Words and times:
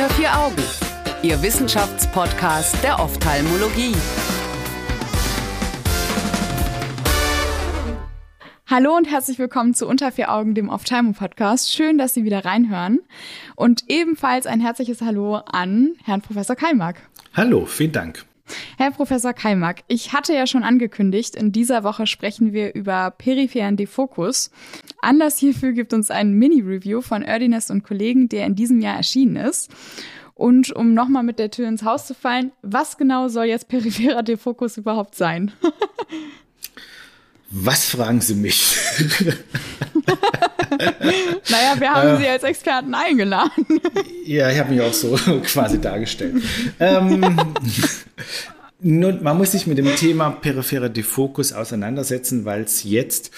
Unter 0.00 0.14
vier 0.14 0.34
Augen, 0.34 0.62
Ihr 1.22 1.42
Wissenschaftspodcast 1.42 2.82
der 2.82 3.00
Ophthalmologie. 3.00 3.94
Hallo 8.66 8.96
und 8.96 9.10
herzlich 9.10 9.38
willkommen 9.38 9.74
zu 9.74 9.86
Unter 9.86 10.10
vier 10.10 10.32
Augen, 10.32 10.54
dem 10.54 10.70
Ophthalmo-Podcast. 10.70 11.70
Schön, 11.70 11.98
dass 11.98 12.14
Sie 12.14 12.24
wieder 12.24 12.46
reinhören. 12.46 13.00
Und 13.56 13.84
ebenfalls 13.88 14.46
ein 14.46 14.60
herzliches 14.60 15.02
Hallo 15.02 15.34
an 15.34 15.92
Herrn 16.02 16.22
Professor 16.22 16.56
Keimark. 16.56 16.96
Hallo, 17.34 17.66
vielen 17.66 17.92
Dank. 17.92 18.24
Herr 18.78 18.90
Professor 18.90 19.32
Keimack, 19.32 19.82
ich 19.88 20.12
hatte 20.12 20.34
ja 20.34 20.46
schon 20.46 20.62
angekündigt, 20.62 21.34
in 21.34 21.52
dieser 21.52 21.84
Woche 21.84 22.06
sprechen 22.06 22.52
wir 22.52 22.74
über 22.74 23.10
peripheren 23.10 23.76
Defokus. 23.76 24.50
Anlass 25.00 25.38
hierfür 25.38 25.72
gibt 25.72 25.92
uns 25.92 26.10
ein 26.10 26.32
Mini-Review 26.32 27.00
von 27.00 27.22
Erdinest 27.22 27.70
und 27.70 27.82
Kollegen, 27.84 28.28
der 28.28 28.46
in 28.46 28.54
diesem 28.54 28.80
Jahr 28.80 28.96
erschienen 28.96 29.36
ist. 29.36 29.70
Und 30.34 30.72
um 30.72 30.94
nochmal 30.94 31.22
mit 31.22 31.38
der 31.38 31.50
Tür 31.50 31.68
ins 31.68 31.82
Haus 31.82 32.06
zu 32.06 32.14
fallen, 32.14 32.52
was 32.62 32.96
genau 32.96 33.28
soll 33.28 33.44
jetzt 33.44 33.68
peripherer 33.68 34.22
Defokus 34.22 34.78
überhaupt 34.78 35.14
sein? 35.14 35.52
Was 37.52 37.86
fragen 37.86 38.20
Sie 38.20 38.36
mich? 38.36 38.76
naja, 41.50 41.74
wir 41.78 41.90
haben 41.90 42.08
äh, 42.08 42.16
Sie 42.18 42.28
als 42.28 42.42
Experten 42.42 42.94
eingeladen. 42.94 43.66
ja, 44.24 44.50
ich 44.50 44.58
habe 44.58 44.72
mich 44.72 44.82
auch 44.82 44.92
so 44.92 45.16
quasi 45.44 45.80
dargestellt. 45.80 46.42
ähm, 46.78 47.38
nun, 48.80 49.22
man 49.22 49.36
muss 49.38 49.52
sich 49.52 49.66
mit 49.66 49.78
dem 49.78 49.94
Thema 49.96 50.30
peripherer 50.30 50.88
Defokus 50.88 51.52
auseinandersetzen, 51.52 52.44
weil 52.44 52.62
es 52.62 52.84
jetzt, 52.84 53.30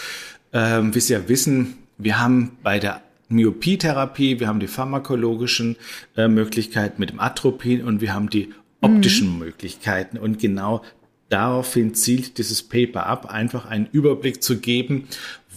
ähm, 0.53 0.95
wie 0.95 1.01
Sie 1.01 1.12
ja 1.12 1.29
wissen, 1.29 1.79
wir 1.98 2.20
haben 2.20 2.59
bei 2.62 2.79
der 2.79 3.01
Myopietherapie, 3.29 4.41
wir 4.41 4.48
haben 4.48 4.61
die 4.61 4.67
pharmakologischen 4.67 5.77
äh, 6.17 6.29
Möglichkeiten 6.29 7.01
mit 7.01 7.11
dem 7.11 7.20
Atropin 7.20 7.83
und 7.83 8.01
wir 8.01 8.12
haben 8.12 8.29
die 8.29 8.53
optischen 8.81 9.34
mhm. 9.34 9.39
Möglichkeiten. 9.39 10.19
Und 10.19 10.39
genau 10.39 10.83
daraufhin 11.29 11.95
zielt 11.95 12.36
dieses 12.39 12.62
Paper 12.62 13.06
ab, 13.06 13.27
einfach 13.27 13.67
einen 13.67 13.89
Überblick 13.91 14.42
zu 14.42 14.58
geben, 14.58 15.08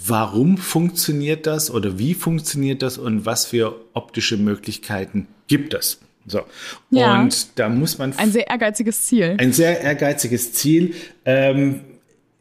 warum 0.07 0.57
funktioniert 0.57 1.45
das 1.47 1.71
oder 1.71 1.97
wie 1.97 2.13
funktioniert 2.13 2.81
das 2.81 2.97
und 2.97 3.25
was 3.25 3.45
für 3.45 3.75
optische 3.93 4.37
Möglichkeiten 4.37 5.27
gibt 5.47 5.73
es. 5.73 5.99
So. 6.27 6.41
Ja, 6.89 7.21
und 7.21 7.47
da 7.59 7.69
muss 7.69 7.97
man. 7.97 8.13
Ein 8.17 8.31
sehr 8.31 8.47
ehrgeiziges 8.47 9.03
Ziel. 9.03 9.35
Ein 9.37 9.53
sehr 9.53 9.81
ehrgeiziges 9.81 10.53
Ziel. 10.53 10.95
Ähm, 11.23 11.81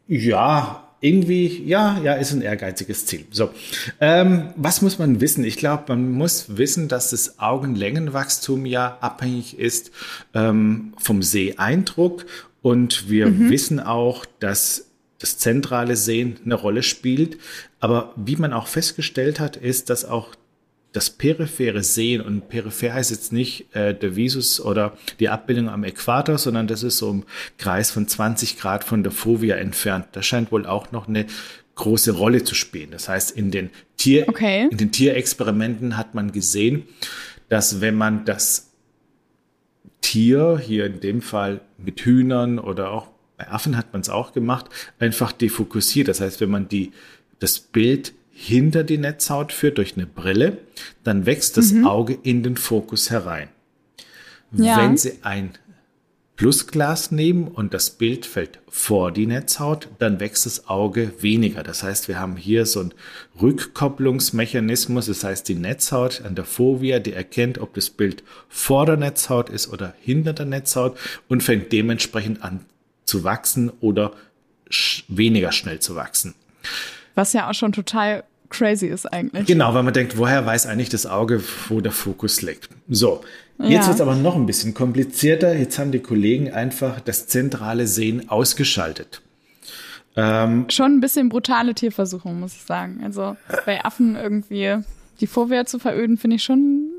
ja, 0.07 0.85
irgendwie, 1.01 1.63
ja, 1.65 1.99
ja, 2.03 2.13
ist 2.13 2.31
ein 2.31 2.41
ehrgeiziges 2.41 3.05
Ziel. 3.05 3.25
So, 3.29 3.51
ähm, 4.01 4.49
was 4.55 4.81
muss 4.81 4.97
man 4.97 5.21
wissen? 5.21 5.43
Ich 5.43 5.57
glaube, 5.57 5.83
man 5.89 6.11
muss 6.11 6.57
wissen, 6.57 6.87
dass 6.87 7.11
das 7.11 7.37
Augenlängenwachstum 7.39 8.65
ja 8.65 8.97
abhängig 9.01 9.59
ist 9.59 9.91
ähm, 10.33 10.93
vom 10.97 11.21
Seeeindruck. 11.21 12.25
Und 12.63 13.09
wir 13.09 13.27
mhm. 13.27 13.51
wissen 13.51 13.79
auch, 13.79 14.25
dass 14.39 14.87
das 15.25 15.39
zentrale 15.39 15.95
Sehen 15.95 16.37
eine 16.45 16.53
Rolle 16.53 16.83
spielt. 16.83 17.39
Aber 17.79 18.13
wie 18.15 18.35
man 18.35 18.53
auch 18.53 18.67
festgestellt 18.67 19.39
hat, 19.39 19.57
ist, 19.57 19.89
dass 19.89 20.05
auch 20.05 20.35
das 20.91 21.09
periphere 21.09 21.83
Sehen 21.83 22.21
und 22.21 22.47
peripher 22.47 22.93
heißt 22.93 23.09
jetzt 23.09 23.33
nicht 23.33 23.75
äh, 23.75 23.95
der 23.95 24.15
Visus 24.15 24.61
oder 24.61 24.95
die 25.19 25.27
Abbildung 25.27 25.67
am 25.67 25.83
Äquator, 25.83 26.37
sondern 26.37 26.67
das 26.67 26.83
ist 26.83 26.99
so 26.99 27.09
im 27.09 27.23
Kreis 27.57 27.89
von 27.89 28.07
20 28.07 28.57
Grad 28.57 28.83
von 28.83 29.01
der 29.01 29.11
Fovea 29.11 29.55
entfernt. 29.55 30.05
Das 30.11 30.27
scheint 30.27 30.51
wohl 30.51 30.67
auch 30.67 30.91
noch 30.91 31.07
eine 31.07 31.25
große 31.73 32.11
Rolle 32.11 32.43
zu 32.43 32.53
spielen. 32.53 32.91
Das 32.91 33.09
heißt, 33.09 33.31
in 33.31 33.49
den 33.49 33.71
Tier, 33.97 34.29
okay. 34.29 34.69
in 34.69 34.77
den 34.77 34.91
Tierexperimenten 34.91 35.97
hat 35.97 36.13
man 36.13 36.31
gesehen, 36.33 36.83
dass 37.49 37.81
wenn 37.81 37.95
man 37.95 38.25
das 38.25 38.71
Tier, 40.01 40.61
hier 40.63 40.85
in 40.85 40.99
dem 40.99 41.21
Fall 41.21 41.61
mit 41.77 41.99
Hühnern 42.01 42.59
oder 42.59 42.91
auch 42.91 43.14
bei 43.37 43.49
Affen 43.49 43.77
hat 43.77 43.93
man 43.93 44.01
es 44.01 44.09
auch 44.09 44.33
gemacht, 44.33 44.67
einfach 44.99 45.31
defokussiert. 45.31 46.07
Das 46.07 46.21
heißt, 46.21 46.41
wenn 46.41 46.49
man 46.49 46.67
die, 46.67 46.91
das 47.39 47.59
Bild 47.59 48.13
hinter 48.31 48.83
die 48.83 48.97
Netzhaut 48.97 49.53
führt 49.53 49.77
durch 49.77 49.95
eine 49.95 50.05
Brille, 50.05 50.57
dann 51.03 51.25
wächst 51.25 51.57
das 51.57 51.71
mhm. 51.71 51.87
Auge 51.87 52.17
in 52.23 52.43
den 52.43 52.57
Fokus 52.57 53.09
herein. 53.09 53.49
Ja. 54.51 54.77
Wenn 54.77 54.97
Sie 54.97 55.19
ein 55.21 55.51
Plusglas 56.35 57.11
nehmen 57.11 57.47
und 57.47 57.73
das 57.73 57.91
Bild 57.91 58.25
fällt 58.25 58.59
vor 58.67 59.13
die 59.13 59.25
Netzhaut, 59.25 59.87
dann 59.99 60.19
wächst 60.19 60.45
das 60.45 60.67
Auge 60.67 61.13
weniger. 61.21 61.63
Das 61.63 61.81
heißt, 61.81 62.09
wir 62.09 62.19
haben 62.19 62.35
hier 62.35 62.65
so 62.65 62.81
einen 62.81 62.93
Rückkopplungsmechanismus. 63.41 65.05
Das 65.05 65.23
heißt, 65.23 65.47
die 65.47 65.55
Netzhaut 65.55 66.23
an 66.25 66.35
der 66.35 66.43
Fovea, 66.43 66.99
die 66.99 67.13
erkennt, 67.13 67.57
ob 67.59 67.73
das 67.73 67.89
Bild 67.89 68.21
vor 68.49 68.85
der 68.85 68.97
Netzhaut 68.97 69.49
ist 69.49 69.71
oder 69.71 69.93
hinter 70.01 70.33
der 70.33 70.45
Netzhaut 70.45 70.97
und 71.29 71.41
fängt 71.41 71.71
dementsprechend 71.71 72.43
an 72.43 72.65
zu 73.05 73.23
wachsen 73.23 73.71
oder 73.81 74.11
sch 74.69 75.03
weniger 75.07 75.51
schnell 75.51 75.79
zu 75.79 75.95
wachsen. 75.95 76.35
Was 77.15 77.33
ja 77.33 77.49
auch 77.49 77.53
schon 77.53 77.71
total 77.71 78.23
crazy 78.49 78.87
ist 78.87 79.05
eigentlich. 79.11 79.47
Genau, 79.47 79.73
weil 79.73 79.83
man 79.83 79.93
denkt, 79.93 80.17
woher 80.17 80.45
weiß 80.45 80.67
eigentlich 80.67 80.89
das 80.89 81.05
Auge, 81.05 81.41
wo 81.69 81.81
der 81.81 81.91
Fokus 81.91 82.41
liegt? 82.41 82.69
So, 82.89 83.21
jetzt 83.59 83.69
ja. 83.69 83.85
wird 83.85 83.95
es 83.95 84.01
aber 84.01 84.15
noch 84.15 84.35
ein 84.35 84.45
bisschen 84.45 84.73
komplizierter. 84.73 85.55
Jetzt 85.55 85.79
haben 85.79 85.91
die 85.91 85.99
Kollegen 85.99 86.51
einfach 86.51 86.99
das 86.99 87.27
zentrale 87.27 87.87
Sehen 87.87 88.29
ausgeschaltet. 88.29 89.21
Ähm, 90.15 90.65
Schon 90.69 90.93
ein 90.93 90.99
bisschen 91.01 91.29
brutale 91.29 91.73
Tierversuchung, 91.73 92.39
muss 92.39 92.53
ich 92.53 92.61
sagen. 92.61 93.01
Also 93.03 93.35
bei 93.65 93.83
Affen 93.83 94.15
irgendwie 94.15 94.77
die 95.19 95.27
Vorwehr 95.27 95.65
zu 95.65 95.79
veröden, 95.79 96.17
finde 96.17 96.37
ich 96.37 96.43
schon 96.43 96.89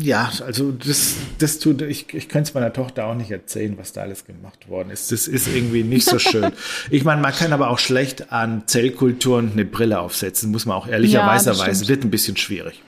ja, 0.00 0.32
also 0.44 0.72
das, 0.72 1.14
das 1.38 1.60
tut, 1.60 1.82
ich, 1.82 2.12
ich 2.12 2.28
könnte 2.28 2.48
es 2.48 2.54
meiner 2.54 2.72
Tochter 2.72 3.06
auch 3.06 3.14
nicht 3.14 3.30
erzählen, 3.30 3.78
was 3.78 3.92
da 3.92 4.00
alles 4.00 4.24
gemacht 4.24 4.68
worden 4.68 4.90
ist. 4.90 5.12
Das 5.12 5.28
ist 5.28 5.46
irgendwie 5.46 5.84
nicht 5.84 6.04
so 6.04 6.18
schön. 6.18 6.50
ich 6.90 7.04
meine, 7.04 7.20
man 7.20 7.32
kann 7.32 7.52
aber 7.52 7.70
auch 7.70 7.78
schlecht 7.78 8.32
an 8.32 8.66
Zellkulturen 8.66 9.52
eine 9.52 9.64
Brille 9.64 10.00
aufsetzen, 10.00 10.50
muss 10.50 10.66
man 10.66 10.76
auch 10.76 10.88
ehrlicherweise 10.88 11.52
ja, 11.52 11.58
weisen. 11.58 11.86
Wird 11.86 12.02
ein 12.02 12.10
bisschen 12.10 12.36
schwierig. 12.36 12.82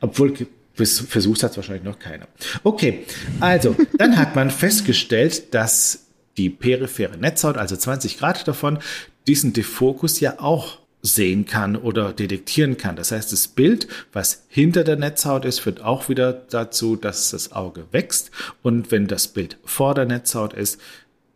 Obwohl 0.00 0.34
versucht 0.74 1.44
hat 1.44 1.52
es 1.52 1.56
wahrscheinlich 1.56 1.84
noch 1.84 2.00
keiner. 2.00 2.26
Okay, 2.64 3.04
also 3.38 3.76
dann 3.96 4.16
hat 4.16 4.34
man 4.34 4.50
festgestellt, 4.50 5.54
dass 5.54 6.06
die 6.36 6.50
periphere 6.50 7.16
Netzhaut, 7.16 7.56
also 7.56 7.76
20 7.76 8.18
Grad 8.18 8.48
davon, 8.48 8.80
diesen 9.28 9.52
Defokus 9.52 10.18
ja 10.18 10.40
auch 10.40 10.78
sehen 11.02 11.46
kann 11.46 11.76
oder 11.76 12.12
detektieren 12.12 12.76
kann. 12.76 12.96
Das 12.96 13.12
heißt, 13.12 13.32
das 13.32 13.48
Bild, 13.48 13.86
was 14.12 14.44
hinter 14.48 14.84
der 14.84 14.96
Netzhaut 14.96 15.44
ist, 15.44 15.60
führt 15.60 15.80
auch 15.80 16.08
wieder 16.08 16.32
dazu, 16.32 16.96
dass 16.96 17.30
das 17.30 17.52
Auge 17.52 17.86
wächst. 17.92 18.30
Und 18.62 18.90
wenn 18.90 19.06
das 19.06 19.28
Bild 19.28 19.58
vor 19.64 19.94
der 19.94 20.06
Netzhaut 20.06 20.54
ist, 20.54 20.80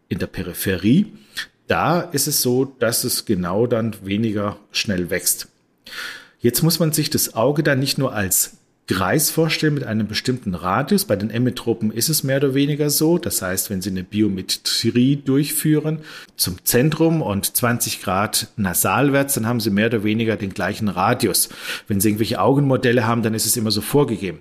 in 0.08 0.18
der 0.18 0.26
Peripherie, 0.26 1.12
da 1.68 2.00
ist 2.00 2.26
es 2.26 2.42
so, 2.42 2.64
dass 2.64 3.04
es 3.04 3.24
genau 3.24 3.66
dann 3.66 3.94
weniger 4.04 4.58
schnell 4.72 5.10
wächst. 5.10 5.48
Jetzt 6.40 6.62
muss 6.62 6.80
man 6.80 6.92
sich 6.92 7.08
das 7.08 7.34
Auge 7.34 7.62
dann 7.62 7.78
nicht 7.78 7.98
nur 7.98 8.12
als 8.12 8.58
Kreis 8.92 9.30
vorstellen 9.30 9.74
mit 9.74 9.84
einem 9.84 10.06
bestimmten 10.06 10.54
Radius. 10.54 11.06
Bei 11.06 11.16
den 11.16 11.30
Emmetropen 11.30 11.90
ist 11.90 12.08
es 12.08 12.24
mehr 12.24 12.36
oder 12.36 12.54
weniger 12.54 12.90
so. 12.90 13.18
Das 13.18 13.40
heißt, 13.40 13.70
wenn 13.70 13.80
Sie 13.80 13.90
eine 13.90 14.04
Biometrie 14.04 15.16
durchführen 15.16 16.00
zum 16.36 16.62
Zentrum 16.64 17.22
und 17.22 17.56
20 17.56 18.02
Grad 18.02 18.48
nasalwärts, 18.56 19.34
dann 19.34 19.46
haben 19.46 19.60
Sie 19.60 19.70
mehr 19.70 19.86
oder 19.86 20.04
weniger 20.04 20.36
den 20.36 20.54
gleichen 20.54 20.88
Radius. 20.88 21.48
Wenn 21.88 22.00
Sie 22.00 22.08
irgendwelche 22.08 22.40
Augenmodelle 22.40 23.06
haben, 23.06 23.22
dann 23.22 23.34
ist 23.34 23.46
es 23.46 23.56
immer 23.56 23.70
so 23.70 23.80
vorgegeben. 23.80 24.40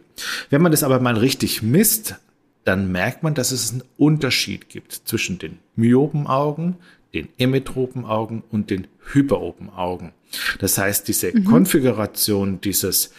Wenn 0.49 0.61
man 0.61 0.71
das 0.71 0.83
aber 0.83 0.99
mal 0.99 1.17
richtig 1.17 1.61
misst, 1.61 2.15
dann 2.63 2.91
merkt 2.91 3.23
man, 3.23 3.33
dass 3.33 3.51
es 3.51 3.71
einen 3.71 3.83
Unterschied 3.97 4.69
gibt 4.69 4.93
zwischen 4.93 5.39
den 5.39 5.59
Myopenaugen, 5.75 6.75
den 7.13 7.29
Emmetropenaugen 7.37 8.43
und 8.49 8.69
den 8.69 8.87
Hyperopenaugen. 9.11 10.11
Das 10.59 10.77
heißt, 10.77 11.07
diese 11.07 11.31
mhm. 11.35 11.45
Konfiguration 11.45 12.61
dieses 12.61 13.13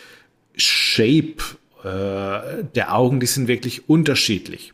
Shape 0.57 1.37
äh, 1.85 2.65
der 2.75 2.95
Augen, 2.95 3.21
die 3.21 3.27
sind 3.27 3.49
wirklich 3.49 3.89
unterschiedlich. 3.89 4.73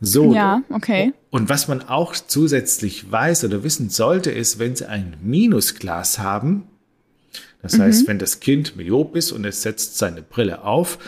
So. 0.00 0.32
Ja, 0.34 0.62
okay. 0.70 1.12
Und 1.30 1.48
was 1.48 1.68
man 1.68 1.82
auch 1.82 2.14
zusätzlich 2.14 3.10
weiß 3.10 3.44
oder 3.44 3.62
wissen 3.62 3.90
sollte, 3.90 4.30
ist, 4.30 4.58
wenn 4.58 4.74
Sie 4.74 4.88
ein 4.88 5.16
Minusglas 5.22 6.18
haben, 6.18 6.64
das 7.62 7.76
mhm. 7.76 7.82
heißt, 7.82 8.08
wenn 8.08 8.18
das 8.18 8.40
Kind 8.40 8.76
myop 8.76 9.14
ist 9.14 9.32
und 9.32 9.44
es 9.44 9.62
setzt 9.62 9.98
seine 9.98 10.22
Brille 10.22 10.64
auf, 10.64 10.98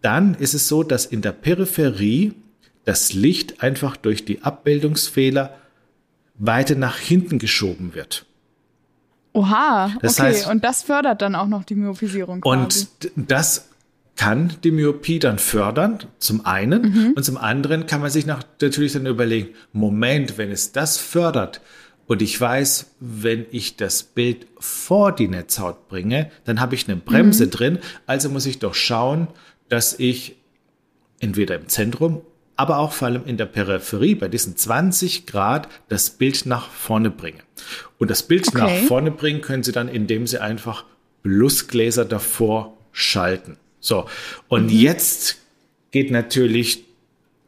dann 0.00 0.34
ist 0.34 0.54
es 0.54 0.66
so, 0.66 0.82
dass 0.82 1.06
in 1.06 1.22
der 1.22 1.32
Peripherie 1.32 2.32
das 2.84 3.12
Licht 3.12 3.62
einfach 3.62 3.96
durch 3.96 4.24
die 4.24 4.42
Abbildungsfehler 4.42 5.56
weiter 6.34 6.74
nach 6.74 6.98
hinten 6.98 7.38
geschoben 7.38 7.94
wird. 7.94 8.26
Oha, 9.32 9.94
das 10.00 10.18
okay. 10.18 10.28
Heißt, 10.28 10.48
und 10.48 10.62
das 10.62 10.82
fördert 10.82 11.22
dann 11.22 11.34
auch 11.34 11.46
noch 11.46 11.64
die 11.64 11.74
Myopisierung. 11.74 12.42
Quasi. 12.42 12.58
Und 12.58 12.88
das 13.16 13.68
kann 14.16 14.52
die 14.62 14.70
Myopie 14.70 15.18
dann 15.18 15.38
fördern, 15.38 16.00
zum 16.18 16.44
einen. 16.44 16.82
Mhm. 16.82 17.12
Und 17.16 17.24
zum 17.24 17.38
anderen 17.38 17.86
kann 17.86 18.00
man 18.00 18.10
sich 18.10 18.26
natürlich 18.26 18.92
dann 18.92 19.06
überlegen, 19.06 19.48
Moment, 19.72 20.36
wenn 20.38 20.50
es 20.50 20.72
das 20.72 20.98
fördert 20.98 21.60
und 22.06 22.20
ich 22.20 22.38
weiß, 22.38 22.94
wenn 23.00 23.46
ich 23.50 23.76
das 23.76 24.02
Bild 24.02 24.46
vor 24.58 25.12
die 25.12 25.28
Netzhaut 25.28 25.88
bringe, 25.88 26.30
dann 26.44 26.60
habe 26.60 26.74
ich 26.74 26.88
eine 26.88 26.96
Bremse 26.96 27.46
mhm. 27.46 27.50
drin. 27.50 27.78
Also 28.06 28.28
muss 28.28 28.46
ich 28.46 28.58
doch 28.58 28.74
schauen, 28.74 29.28
dass 29.68 29.98
ich 29.98 30.36
entweder 31.20 31.54
im 31.54 31.68
Zentrum, 31.68 32.20
aber 32.62 32.78
auch 32.78 32.92
vor 32.92 33.08
allem 33.08 33.26
in 33.26 33.36
der 33.36 33.46
Peripherie 33.46 34.14
bei 34.14 34.28
diesen 34.28 34.56
20 34.56 35.26
Grad 35.26 35.68
das 35.88 36.10
Bild 36.10 36.46
nach 36.46 36.70
vorne 36.70 37.10
bringe. 37.10 37.40
Und 37.98 38.08
das 38.08 38.22
Bild 38.22 38.46
okay. 38.46 38.58
nach 38.58 38.86
vorne 38.86 39.10
bringen 39.10 39.40
können 39.40 39.64
Sie 39.64 39.72
dann, 39.72 39.88
indem 39.88 40.28
Sie 40.28 40.40
einfach 40.40 40.84
Plusgläser 41.24 42.04
davor 42.04 42.78
schalten. 42.92 43.56
So, 43.80 44.06
und 44.46 44.66
mhm. 44.66 44.78
jetzt 44.78 45.38
geht 45.90 46.12
natürlich 46.12 46.84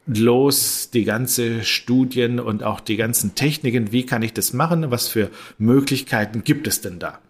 los 0.06 0.90
die 0.92 1.04
ganze 1.04 1.62
Studien 1.62 2.40
und 2.40 2.64
auch 2.64 2.80
die 2.80 2.96
ganzen 2.96 3.36
Techniken. 3.36 3.92
Wie 3.92 4.04
kann 4.04 4.22
ich 4.22 4.32
das 4.32 4.52
machen? 4.52 4.90
Was 4.90 5.06
für 5.06 5.30
Möglichkeiten 5.58 6.42
gibt 6.42 6.66
es 6.66 6.80
denn 6.80 6.98
da? 6.98 7.20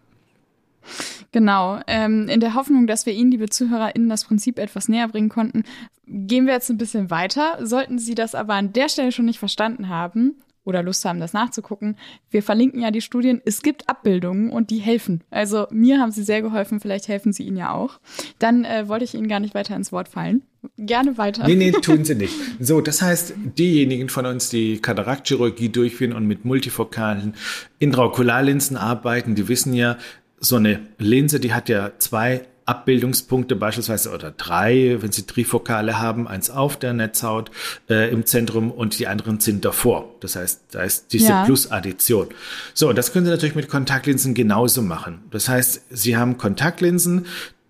Genau. 1.35 1.81
Ähm, 1.89 2.29
in 2.29 2.39
der 2.39 2.55
Hoffnung, 2.55 2.87
dass 2.87 3.07
wir 3.07 3.13
Ihnen, 3.13 3.33
liebe 3.33 3.49
ZuhörerInnen, 3.49 4.09
das 4.09 4.25
Prinzip 4.25 4.57
etwas 4.57 4.89
näher 4.89 5.09
bringen 5.09 5.29
konnten, 5.29 5.65
gehen 6.07 6.47
wir 6.47 6.55
jetzt 6.55 6.71
ein 6.71 6.79
bisschen 6.79 7.11
weiter. 7.11 7.59
Sollten 7.61 7.99
Sie 7.99 8.15
das 8.15 8.37
aber 8.37 8.55
an 8.55 8.73
der 8.73 8.89
Stelle 8.89 9.11
schon 9.11 9.25
nicht 9.25 9.41
verstanden 9.41 9.89
haben, 9.89 10.37
oder 10.65 10.83
Lust 10.83 11.05
haben, 11.05 11.21
das 11.21 11.33
nachzugucken. 11.33 11.97
Wir 12.31 12.43
verlinken 12.43 12.81
ja 12.81 12.91
die 12.91 13.01
Studien. 13.01 13.43
Es 13.45 13.63
gibt 13.63 13.89
Abbildungen 13.89 14.51
und 14.51 14.71
die 14.71 14.79
helfen. 14.79 15.23
Also 15.31 15.67
mir 15.71 16.01
haben 16.01 16.11
sie 16.11 16.23
sehr 16.23 16.41
geholfen, 16.41 16.81
vielleicht 16.81 17.09
helfen 17.09 17.33
sie 17.33 17.43
Ihnen 17.43 17.59
ja 17.59 17.73
auch. 17.73 18.01
Dann 18.39 18.65
äh, 18.65 18.89
wollte 18.89 19.05
ich 19.05 19.15
Ihnen 19.15 19.29
gar 19.29 19.41
nicht 19.41 19.55
weiter 19.55 19.77
ins 19.77 19.93
Wort 19.93 20.09
fallen. 20.09 20.43
Gerne 20.79 21.19
weiter. 21.19 21.47
Nee, 21.47 21.57
nee, 21.57 21.73
tun 21.73 22.05
Sie 22.07 22.15
nicht. 22.15 22.35
So, 22.61 22.81
das 22.81 23.03
heißt, 23.03 23.35
diejenigen 23.59 24.09
von 24.09 24.25
uns, 24.25 24.49
die 24.49 24.81
Kataraktchirurgie 24.81 25.69
durchführen 25.69 26.15
und 26.15 26.27
mit 26.27 26.47
multifokalen 26.47 27.35
Intraokularlinsen 27.79 28.79
arbeiten, 28.79 29.35
die 29.35 29.49
wissen 29.49 29.75
ja, 29.75 29.99
so 30.45 30.57
eine 30.57 30.81
Linse, 30.99 31.41
die 31.41 31.53
hat 31.53 31.69
ja 31.69 31.93
zwei 31.99 32.47
Abbildungspunkte 32.67 33.57
beispielsweise 33.57 34.11
oder 34.11 34.31
drei, 34.31 34.97
wenn 35.01 35.13
Sie 35.13 35.27
Trifokale 35.27 35.99
haben, 36.01 36.27
eins 36.27 36.51
auf 36.51 36.79
der 36.79 36.95
Netzhaut 36.95 37.51
äh, 37.91 38.11
im 38.11 38.25
Zentrum 38.25 38.71
und 38.71 38.99
die 38.99 39.07
anderen 39.07 39.41
sind 39.41 39.65
davor. 39.65 40.15
Das 40.21 40.37
heißt, 40.37 40.63
da 40.71 40.83
ist 40.83 41.13
diese 41.13 41.29
ja. 41.29 41.45
Plusaddition. 41.45 42.29
So, 42.73 42.93
das 42.93 43.13
können 43.13 43.27
Sie 43.27 43.31
natürlich 43.31 43.55
mit 43.55 43.69
Kontaktlinsen 43.69 44.35
genauso 44.35 44.81
machen. 44.81 45.21
Das 45.31 45.49
heißt, 45.49 45.83
Sie 45.91 46.17
haben 46.17 46.39
Kontaktlinsen, 46.39 47.27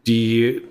die 0.07 0.63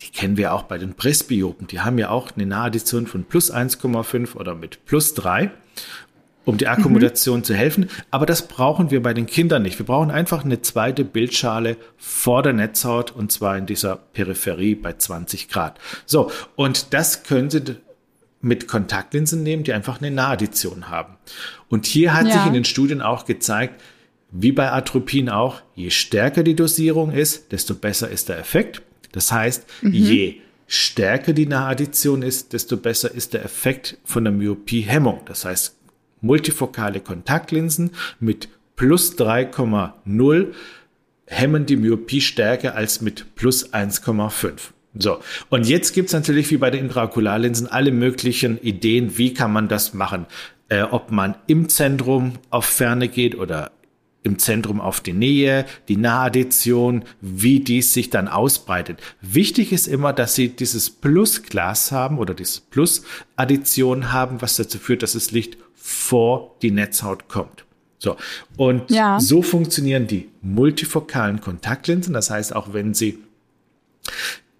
die 0.00 0.10
kennen 0.10 0.36
wir 0.36 0.54
auch 0.54 0.62
bei 0.62 0.78
den 0.78 0.94
Presbyopen. 0.94 1.66
Die 1.66 1.80
haben 1.80 1.98
ja 1.98 2.10
auch 2.10 2.30
eine 2.36 2.46
Nahaddition 2.46 3.08
von 3.08 3.24
plus 3.24 3.52
1,5 3.52 4.36
oder 4.36 4.54
mit 4.54 4.84
plus 4.84 5.14
3 5.14 5.50
um 6.48 6.56
die 6.56 6.66
Akkommodation 6.66 7.40
mhm. 7.40 7.44
zu 7.44 7.54
helfen. 7.54 7.90
Aber 8.10 8.24
das 8.24 8.48
brauchen 8.48 8.90
wir 8.90 9.02
bei 9.02 9.12
den 9.12 9.26
Kindern 9.26 9.60
nicht. 9.62 9.78
Wir 9.78 9.84
brauchen 9.84 10.10
einfach 10.10 10.46
eine 10.46 10.62
zweite 10.62 11.04
Bildschale 11.04 11.76
vor 11.98 12.42
der 12.42 12.54
Netzhaut 12.54 13.10
und 13.10 13.30
zwar 13.30 13.58
in 13.58 13.66
dieser 13.66 13.96
Peripherie 13.96 14.74
bei 14.74 14.94
20 14.94 15.50
Grad. 15.50 15.78
So, 16.06 16.30
und 16.56 16.94
das 16.94 17.22
können 17.22 17.50
Sie 17.50 17.76
mit 18.40 18.66
Kontaktlinsen 18.66 19.42
nehmen, 19.42 19.62
die 19.62 19.74
einfach 19.74 20.00
eine 20.00 20.10
Nahaddition 20.10 20.88
haben. 20.88 21.16
Und 21.68 21.84
hier 21.84 22.14
hat 22.14 22.26
ja. 22.26 22.32
sich 22.32 22.46
in 22.46 22.54
den 22.54 22.64
Studien 22.64 23.02
auch 23.02 23.26
gezeigt, 23.26 23.82
wie 24.30 24.52
bei 24.52 24.72
Atropin 24.72 25.28
auch, 25.28 25.60
je 25.74 25.90
stärker 25.90 26.44
die 26.44 26.56
Dosierung 26.56 27.12
ist, 27.12 27.52
desto 27.52 27.74
besser 27.74 28.08
ist 28.08 28.30
der 28.30 28.38
Effekt. 28.38 28.80
Das 29.12 29.32
heißt, 29.32 29.66
mhm. 29.82 29.92
je 29.92 30.40
stärker 30.66 31.34
die 31.34 31.46
Nahaddition 31.46 32.22
ist, 32.22 32.54
desto 32.54 32.78
besser 32.78 33.12
ist 33.12 33.34
der 33.34 33.44
Effekt 33.44 33.98
von 34.04 34.24
der 34.24 34.32
Myopiehemmung. 34.32 35.20
Das 35.26 35.44
heißt, 35.44 35.77
multifokale 36.20 37.00
Kontaktlinsen 37.00 37.90
mit 38.20 38.48
plus 38.76 39.18
3,0 39.18 40.46
hemmen 41.26 41.66
die 41.66 41.76
Myopie 41.76 42.20
stärker 42.20 42.74
als 42.74 43.00
mit 43.00 43.34
plus 43.34 43.72
1,5. 43.72 44.72
So, 44.94 45.18
und 45.50 45.68
jetzt 45.68 45.92
gibt's 45.92 46.12
natürlich 46.12 46.50
wie 46.50 46.56
bei 46.56 46.70
den 46.70 46.86
Intraokularlinsen 46.86 47.66
alle 47.66 47.92
möglichen 47.92 48.60
Ideen, 48.60 49.18
wie 49.18 49.34
kann 49.34 49.52
man 49.52 49.68
das 49.68 49.94
machen. 49.94 50.26
Äh, 50.68 50.82
ob 50.82 51.10
man 51.10 51.34
im 51.46 51.68
Zentrum 51.68 52.34
auf 52.50 52.64
Ferne 52.64 53.08
geht 53.08 53.36
oder 53.36 53.70
im 54.22 54.38
Zentrum 54.38 54.80
auf 54.80 55.00
die 55.00 55.12
Nähe, 55.12 55.64
die 55.88 55.96
Nahaddition, 55.96 57.04
wie 57.20 57.60
dies 57.60 57.94
sich 57.94 58.10
dann 58.10 58.28
ausbreitet. 58.28 59.00
Wichtig 59.20 59.72
ist 59.72 59.86
immer, 59.86 60.12
dass 60.12 60.34
Sie 60.34 60.48
dieses 60.48 60.90
Plusglas 60.90 61.92
haben 61.92 62.18
oder 62.18 62.34
diese 62.34 62.60
Plusaddition 62.70 64.12
haben, 64.12 64.42
was 64.42 64.56
dazu 64.56 64.78
führt, 64.78 65.02
dass 65.02 65.12
das 65.12 65.30
Licht 65.30 65.56
vor 65.78 66.56
die 66.62 66.70
Netzhaut 66.70 67.28
kommt. 67.28 67.64
So. 67.98 68.16
Und 68.56 68.90
ja. 68.90 69.18
so 69.20 69.42
funktionieren 69.42 70.06
die 70.06 70.28
multifokalen 70.42 71.40
Kontaktlinsen. 71.40 72.14
Das 72.14 72.30
heißt, 72.30 72.54
auch 72.54 72.72
wenn 72.72 72.94
Sie 72.94 73.18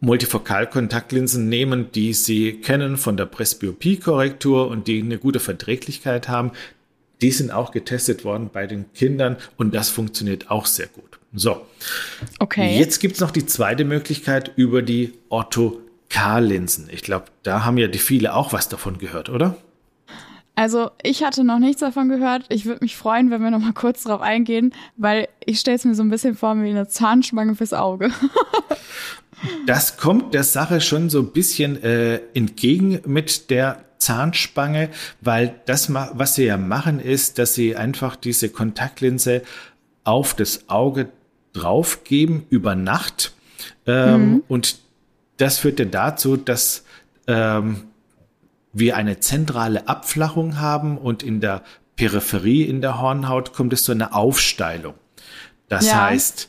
Multifokalkontaktlinsen 0.01 1.49
nehmen, 1.49 1.91
die 1.93 2.13
Sie 2.15 2.61
kennen 2.61 2.97
von 2.97 3.17
der 3.17 3.27
Presbyopie-Korrektur 3.27 4.69
und 4.69 4.87
die 4.87 5.01
eine 5.01 5.19
gute 5.19 5.41
Verträglichkeit 5.41 6.29
haben, 6.29 6.53
die 7.21 7.33
sind 7.33 7.51
auch 7.51 7.73
getestet 7.73 8.25
worden 8.25 8.51
bei 8.53 8.67
den 8.67 8.93
Kindern 8.93 9.37
und 9.57 9.75
das 9.75 9.89
funktioniert 9.89 10.51
auch 10.51 10.67
sehr 10.67 10.87
gut. 10.87 11.19
So. 11.33 11.67
Okay. 12.39 12.79
Jetzt 12.79 13.01
gibt's 13.01 13.21
noch 13.21 13.33
die 13.33 13.45
zweite 13.45 13.85
Möglichkeit 13.85 14.53
über 14.57 14.83
die 14.83 15.15
Ortho-K-Linsen. 15.29 16.89
Ich 16.91 17.03
glaube, 17.03 17.27
da 17.43 17.65
haben 17.65 17.77
ja 17.77 17.89
die 17.89 17.99
viele 17.99 18.35
auch 18.35 18.53
was 18.53 18.69
davon 18.69 18.99
gehört, 18.99 19.29
oder? 19.29 19.57
Also 20.59 20.91
ich 21.05 21.23
hatte 21.23 21.45
noch 21.45 21.61
nichts 21.61 21.83
davon 21.83 22.09
gehört. 22.09 22.47
Ich 22.49 22.67
würde 22.67 22.83
mich 22.83 22.97
freuen, 22.97 23.31
wenn 23.31 23.41
wir 23.43 23.53
noch 23.53 23.61
mal 23.61 23.73
kurz 23.73 24.03
drauf 24.03 24.21
eingehen, 24.21 24.75
weil 24.97 25.29
ich 25.47 25.61
stelle 25.61 25.77
es 25.77 25.85
mir 25.85 25.95
so 25.95 26.03
ein 26.03 26.11
bisschen 26.11 26.35
vor 26.35 26.61
wie 26.61 26.69
eine 26.69 26.89
Zahnspange 26.89 27.55
fürs 27.55 27.73
Auge. 27.73 28.11
das 29.67 29.99
kommt 29.99 30.35
der 30.35 30.43
Sache 30.43 30.81
schon 30.81 31.11
so 31.11 31.21
ein 31.21 31.31
bisschen 31.31 31.81
äh, 31.85 32.17
entgegen 32.35 33.01
mit 33.07 33.51
der 33.51 33.85
Zahnspange, 33.99 34.89
weil 35.21 35.55
das, 35.67 35.95
was 35.95 36.35
sie 36.35 36.47
ja 36.47 36.57
machen, 36.57 36.99
ist, 36.99 37.39
dass 37.39 37.55
sie 37.55 37.77
einfach 37.77 38.17
diese 38.17 38.49
Kontaktlinse 38.49 39.43
auf 40.03 40.35
das 40.35 40.69
Auge 40.69 41.09
draufgeben 41.53 42.47
über 42.51 42.75
Nacht. 42.75 43.33
Ähm, 43.87 44.33
mhm. 44.33 44.43
Und 44.49 44.79
das 45.37 45.61
führt 45.61 45.79
dann 45.79 45.93
dazu, 45.93 46.37
dass 46.37 46.83
ähm, 47.29 47.85
wir 48.73 48.97
eine 48.97 49.21
zentrale 49.21 49.89
Abflachung 49.89 50.61
haben 50.61 50.99
und 50.99 51.23
in 51.23 51.41
der 51.41 51.63
Peripherie 51.97 52.63
in 52.63 52.81
der 52.81 53.01
Hornhaut 53.01 53.53
kommt 53.53 53.73
es 53.73 53.83
zu 53.83 53.93
einer 53.93 54.15
Aufsteilung. 54.15 54.95
Das 55.69 55.87
ja. 55.87 56.07
heißt, 56.07 56.49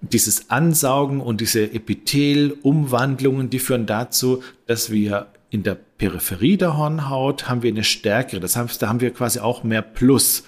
dieses 0.00 0.50
Ansaugen 0.50 1.20
und 1.20 1.40
diese 1.40 1.72
Epithelumwandlungen, 1.72 3.50
die 3.50 3.58
führen 3.58 3.86
dazu, 3.86 4.42
dass 4.66 4.90
wir 4.90 5.26
in 5.50 5.62
der 5.62 5.74
Peripherie 5.74 6.56
der 6.56 6.76
Hornhaut 6.76 7.48
haben 7.48 7.62
wir 7.62 7.70
eine 7.70 7.84
stärkere. 7.84 8.40
Das 8.40 8.56
heißt, 8.56 8.80
da 8.80 8.88
haben 8.88 9.00
wir 9.00 9.12
quasi 9.12 9.40
auch 9.40 9.64
mehr 9.64 9.82
Plus. 9.82 10.44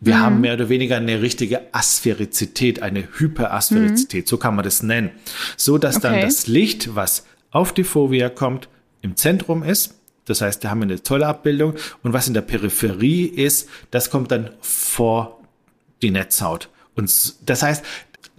Wir 0.00 0.16
mhm. 0.16 0.20
haben 0.20 0.40
mehr 0.40 0.54
oder 0.54 0.68
weniger 0.68 0.96
eine 0.96 1.22
richtige 1.22 1.72
Aspherizität, 1.72 2.82
eine 2.82 3.06
Hyperasphärizität, 3.18 4.26
mhm. 4.26 4.28
so 4.28 4.36
kann 4.38 4.56
man 4.56 4.64
das 4.64 4.82
nennen. 4.82 5.10
So 5.56 5.78
dass 5.78 5.96
okay. 5.96 6.08
dann 6.08 6.20
das 6.22 6.46
Licht, 6.46 6.94
was 6.94 7.26
auf 7.50 7.72
die 7.72 7.84
Fovea 7.84 8.28
kommt, 8.28 8.68
im 9.02 9.16
Zentrum 9.16 9.62
ist 9.62 9.97
das 10.28 10.40
heißt, 10.40 10.62
da 10.64 10.70
haben 10.70 10.80
wir 10.80 10.84
eine 10.84 11.02
tolle 11.02 11.26
Abbildung. 11.26 11.74
Und 12.02 12.12
was 12.12 12.28
in 12.28 12.34
der 12.34 12.42
Peripherie 12.42 13.26
ist, 13.26 13.68
das 13.90 14.10
kommt 14.10 14.30
dann 14.30 14.50
vor 14.60 15.40
die 16.02 16.10
Netzhaut. 16.10 16.68
Und 16.94 17.34
das 17.48 17.62
heißt, 17.62 17.84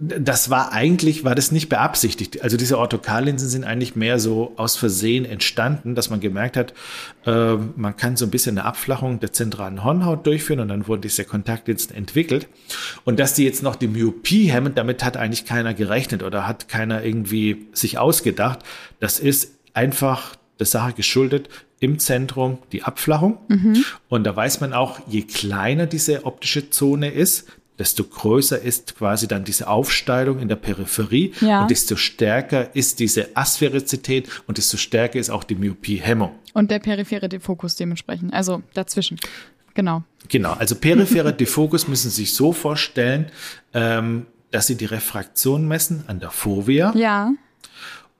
das 0.00 0.48
war 0.48 0.72
eigentlich, 0.72 1.24
war 1.24 1.34
das 1.34 1.52
nicht 1.52 1.68
beabsichtigt. 1.68 2.42
Also 2.42 2.56
diese 2.56 2.78
Orthokallinsen 2.78 3.48
sind 3.50 3.64
eigentlich 3.64 3.96
mehr 3.96 4.18
so 4.18 4.54
aus 4.56 4.76
Versehen 4.76 5.26
entstanden, 5.26 5.94
dass 5.94 6.08
man 6.08 6.20
gemerkt 6.20 6.56
hat, 6.56 6.72
äh, 7.26 7.56
man 7.76 7.96
kann 7.96 8.16
so 8.16 8.24
ein 8.24 8.30
bisschen 8.30 8.58
eine 8.58 8.66
Abflachung 8.66 9.20
der 9.20 9.34
zentralen 9.34 9.84
Hornhaut 9.84 10.26
durchführen 10.26 10.60
und 10.60 10.68
dann 10.68 10.88
wurden 10.88 11.02
diese 11.02 11.24
Kontaktlinsen 11.24 11.94
entwickelt. 11.94 12.48
Und 13.04 13.20
dass 13.20 13.34
die 13.34 13.44
jetzt 13.44 13.62
noch 13.62 13.76
die 13.76 13.88
Myopie 13.88 14.50
hemmen, 14.50 14.74
damit 14.74 15.04
hat 15.04 15.18
eigentlich 15.18 15.44
keiner 15.44 15.74
gerechnet 15.74 16.22
oder 16.22 16.48
hat 16.48 16.68
keiner 16.68 17.04
irgendwie 17.04 17.66
sich 17.74 17.98
ausgedacht. 17.98 18.60
Das 19.00 19.20
ist 19.20 19.52
einfach 19.74 20.34
der 20.58 20.66
Sache 20.66 20.94
geschuldet, 20.94 21.50
im 21.80 21.98
Zentrum 21.98 22.58
die 22.72 22.82
Abflachung. 22.82 23.38
Mhm. 23.48 23.84
Und 24.08 24.24
da 24.24 24.36
weiß 24.36 24.60
man 24.60 24.72
auch, 24.72 25.00
je 25.08 25.22
kleiner 25.22 25.86
diese 25.86 26.24
optische 26.26 26.70
Zone 26.70 27.10
ist, 27.10 27.48
desto 27.78 28.04
größer 28.04 28.60
ist 28.60 28.96
quasi 28.96 29.26
dann 29.26 29.44
diese 29.44 29.66
Aufsteilung 29.66 30.38
in 30.38 30.48
der 30.48 30.56
Peripherie 30.56 31.32
ja. 31.40 31.62
und 31.62 31.70
desto 31.70 31.96
stärker 31.96 32.76
ist 32.76 33.00
diese 33.00 33.34
Aspherizität 33.34 34.28
und 34.46 34.58
desto 34.58 34.76
stärker 34.76 35.18
ist 35.18 35.30
auch 35.30 35.44
die 35.44 35.54
Myopiehemmung. 35.54 36.32
Und 36.52 36.70
der 36.70 36.78
periphere 36.78 37.30
Defokus 37.30 37.76
dementsprechend, 37.76 38.34
also 38.34 38.62
dazwischen. 38.74 39.18
Genau. 39.72 40.04
Genau, 40.28 40.52
also 40.52 40.74
periphere 40.74 41.32
Defokus 41.36 41.88
müssen 41.88 42.10
Sie 42.10 42.24
sich 42.24 42.34
so 42.34 42.52
vorstellen, 42.52 43.30
ähm, 43.72 44.26
dass 44.50 44.66
Sie 44.66 44.74
die 44.74 44.84
Refraktion 44.84 45.66
messen 45.66 46.04
an 46.06 46.20
der 46.20 46.30
Fovea. 46.30 46.92
Ja. 46.94 47.32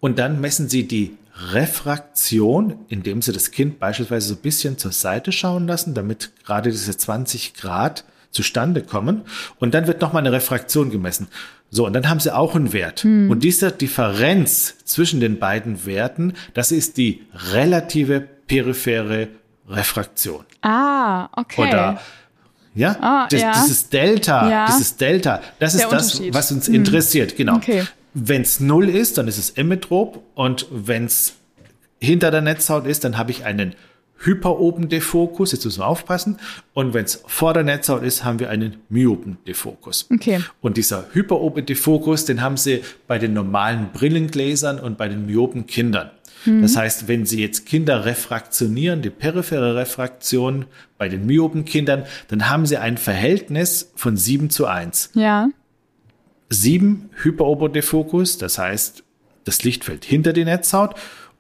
Und 0.01 0.19
dann 0.19 0.41
messen 0.41 0.71
Sie 0.71 0.89
die 0.89 1.19
Refraktion, 1.53 2.85
indem 2.89 3.23
sie 3.23 3.33
das 3.33 3.51
Kind 3.51 3.79
beispielsweise 3.79 4.29
so 4.29 4.35
ein 4.35 4.43
bisschen 4.43 4.79
zur 4.79 4.93
Seite 4.93 5.33
schauen 5.33 5.67
lassen, 5.67 5.95
damit 5.95 6.33
gerade 6.45 6.71
diese 6.71 6.97
20 6.97 7.55
Grad 7.55 8.05
zustande 8.31 8.83
kommen. 8.83 9.23
Und 9.59 9.75
dann 9.75 9.87
wird 9.87 10.01
nochmal 10.01 10.23
eine 10.23 10.33
Refraktion 10.33 10.91
gemessen. 10.91 11.29
So, 11.71 11.87
und 11.87 11.93
dann 11.93 12.09
haben 12.09 12.21
sie 12.21 12.35
auch 12.35 12.55
einen 12.57 12.73
Wert. 12.73 13.01
Hm. 13.01 13.31
Und 13.31 13.45
diese 13.45 13.71
Differenz 13.71 14.77
zwischen 14.85 15.21
den 15.21 15.39
beiden 15.39 15.87
Werten, 15.87 16.35
das 16.53 16.73
ist 16.73 16.97
die 16.97 17.27
relative 17.53 18.21
periphere 18.21 19.29
Refraktion. 19.69 20.45
Ah, 20.63 21.29
okay. 21.37 21.69
Oder 21.69 22.01
ja, 22.75 22.97
ah, 23.01 23.27
das, 23.31 23.41
ja. 23.41 23.53
dieses 23.53 23.89
Delta, 23.89 24.49
Ja. 24.49 24.67
dieses 24.67 24.97
Delta, 24.97 25.41
das 25.59 25.77
Der 25.77 25.87
ist 25.87 25.93
das, 25.93 26.23
was 26.33 26.53
uns 26.53 26.69
interessiert, 26.69 27.37
genau. 27.37 27.57
Okay. 27.57 27.85
Wenn 28.15 28.43
es 28.43 28.61
null 28.61 28.89
ist, 28.89 29.19
dann 29.19 29.29
ist 29.29 29.39
es 29.39 29.51
emmetrop 29.51 30.23
und 30.35 30.67
wenn 30.71 31.05
es 31.05 31.35
hinter 32.01 32.31
der 32.31 32.41
Netzhaut 32.41 32.87
ist, 32.87 33.05
dann 33.05 33.19
habe 33.19 33.31
ich 33.31 33.45
einen 33.45 33.75
Hyperopen-Defokus, 34.23 35.53
jetzt 35.53 35.65
müssen 35.65 35.81
wir 35.81 35.87
aufpassen. 35.87 36.39
Und 36.75 36.93
wenn 36.93 37.05
es 37.05 37.23
vor 37.27 37.55
der 37.55 37.63
Netzhaut 37.63 38.03
ist, 38.03 38.25
haben 38.25 38.39
wir 38.39 38.51
einen 38.51 38.77
Myopen-Defokus. 38.91 40.09
Okay. 40.13 40.41
Und 40.61 40.77
dieser 40.77 41.07
Hyperopen-Defokus, 41.13 42.27
den 42.27 42.43
haben 42.43 42.57
sie 42.57 42.83
bei 43.07 43.19
den 43.19 43.33
normalen 43.33 43.93
Brillengläsern 43.93 44.79
und 44.79 44.99
bei 44.99 45.09
den 45.09 45.27
myopen 45.27 45.67
Kindern. 45.67 46.11
Das 46.47 46.77
heißt, 46.77 47.07
wenn 47.07 47.27
Sie 47.27 47.43
jetzt 47.43 47.67
Kinder 47.67 48.07
refraktionieren, 48.07 49.03
die 49.03 49.11
periphere 49.11 49.77
Refraktion 49.77 50.65
bei 50.97 51.09
den 51.09 51.27
myopen 51.27 51.67
Kindern, 51.67 52.05
dann 52.29 52.49
haben 52.49 52.65
Sie 52.65 52.79
ein 52.79 52.97
Verhältnis 52.97 53.93
von 53.95 54.17
7 54.17 54.49
zu 54.49 54.67
1. 54.67 55.11
Ja. 55.15 55.51
7 56.51 57.11
Hyperopodefokus, 57.23 58.39
das 58.39 58.59
heißt, 58.59 59.05
das 59.45 59.63
Licht 59.63 59.85
fällt 59.85 60.05
hinter 60.05 60.33
die 60.33 60.45
Netzhaut 60.45 60.95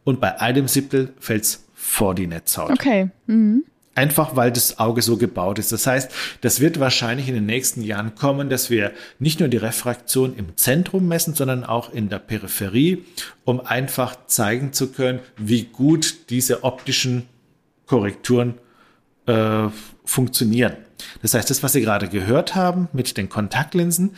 und 0.04 0.20
bei 0.20 0.40
einem 0.40 0.68
Siebtel 0.68 1.12
fällt 1.18 1.44
es 1.44 1.64
vor 1.74 2.14
die 2.14 2.26
Netzhaut. 2.26 2.70
Okay. 2.70 3.10
Mhm. 3.26 3.64
Einfach 3.96 4.36
weil 4.36 4.52
das 4.52 4.78
Auge 4.78 5.02
so 5.02 5.16
gebaut 5.16 5.58
ist. 5.58 5.72
Das 5.72 5.86
heißt, 5.86 6.12
das 6.40 6.60
wird 6.60 6.78
wahrscheinlich 6.78 7.28
in 7.28 7.34
den 7.34 7.44
nächsten 7.44 7.82
Jahren 7.82 8.14
kommen, 8.14 8.48
dass 8.48 8.70
wir 8.70 8.92
nicht 9.18 9.40
nur 9.40 9.48
die 9.48 9.56
Refraktion 9.56 10.36
im 10.36 10.56
Zentrum 10.56 11.08
messen, 11.08 11.34
sondern 11.34 11.64
auch 11.64 11.92
in 11.92 12.08
der 12.08 12.20
Peripherie, 12.20 13.04
um 13.44 13.60
einfach 13.60 14.16
zeigen 14.26 14.72
zu 14.72 14.92
können, 14.92 15.18
wie 15.36 15.64
gut 15.64 16.30
diese 16.30 16.62
optischen 16.62 17.26
Korrekturen 17.86 18.54
äh, 19.26 19.68
funktionieren. 20.04 20.76
Das 21.22 21.34
heißt, 21.34 21.50
das, 21.50 21.62
was 21.62 21.72
Sie 21.72 21.80
gerade 21.80 22.08
gehört 22.08 22.54
haben 22.54 22.88
mit 22.92 23.16
den 23.16 23.28
Kontaktlinsen, 23.28 24.16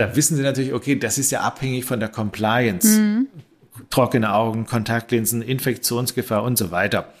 da 0.00 0.16
wissen 0.16 0.34
Sie 0.34 0.42
natürlich, 0.42 0.72
okay, 0.72 0.96
das 0.96 1.18
ist 1.18 1.30
ja 1.30 1.42
abhängig 1.42 1.84
von 1.84 2.00
der 2.00 2.08
Compliance. 2.08 3.26
Trockene 3.90 4.32
Augen, 4.32 4.64
Kontaktlinsen, 4.64 5.42
Infektionsgefahr 5.42 6.42
und 6.42 6.56
so 6.56 6.70
weiter. 6.70 7.12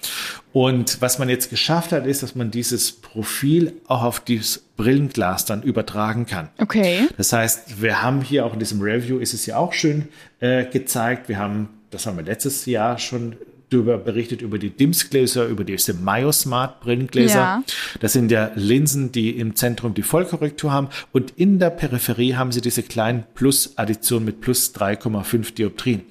Und 0.54 1.02
was 1.02 1.18
man 1.18 1.28
jetzt 1.28 1.50
geschafft 1.50 1.92
hat, 1.92 2.06
ist, 2.06 2.22
dass 2.22 2.34
man 2.34 2.50
dieses 2.50 2.92
Profil 2.92 3.74
auch 3.86 4.02
auf 4.02 4.20
dieses 4.20 4.58
Brillenglas 4.76 5.44
dann 5.44 5.62
übertragen 5.62 6.24
kann. 6.24 6.48
Okay. 6.58 7.06
Das 7.18 7.34
heißt, 7.34 7.82
wir 7.82 8.02
haben 8.02 8.22
hier 8.22 8.46
auch 8.46 8.54
in 8.54 8.58
diesem 8.58 8.80
Review 8.80 9.18
ist 9.18 9.34
es 9.34 9.44
ja 9.44 9.58
auch 9.58 9.74
schön 9.74 10.08
äh, 10.40 10.64
gezeigt. 10.64 11.28
Wir 11.28 11.38
haben, 11.38 11.68
das 11.90 12.06
haben 12.06 12.16
wir 12.16 12.24
letztes 12.24 12.64
Jahr 12.64 12.98
schon 12.98 13.36
darüber 13.70 13.98
berichtet, 13.98 14.42
über 14.42 14.58
die 14.58 14.70
DIMS-Gläser, 14.70 15.46
über 15.46 15.64
diese 15.64 15.94
Myosmart-Brillengläser. 15.94 17.38
Ja. 17.38 17.62
Das 18.00 18.12
sind 18.12 18.30
ja 18.30 18.50
Linsen, 18.54 19.12
die 19.12 19.30
im 19.30 19.54
Zentrum 19.54 19.94
die 19.94 20.02
Vollkorrektur 20.02 20.72
haben 20.72 20.88
und 21.12 21.32
in 21.36 21.58
der 21.58 21.70
Peripherie 21.70 22.34
haben 22.34 22.52
sie 22.52 22.60
diese 22.60 22.82
kleinen 22.82 23.24
Plus-Addition 23.34 24.24
mit 24.24 24.40
plus 24.40 24.74
3,5 24.74 25.54
Dioptrien. 25.54 26.02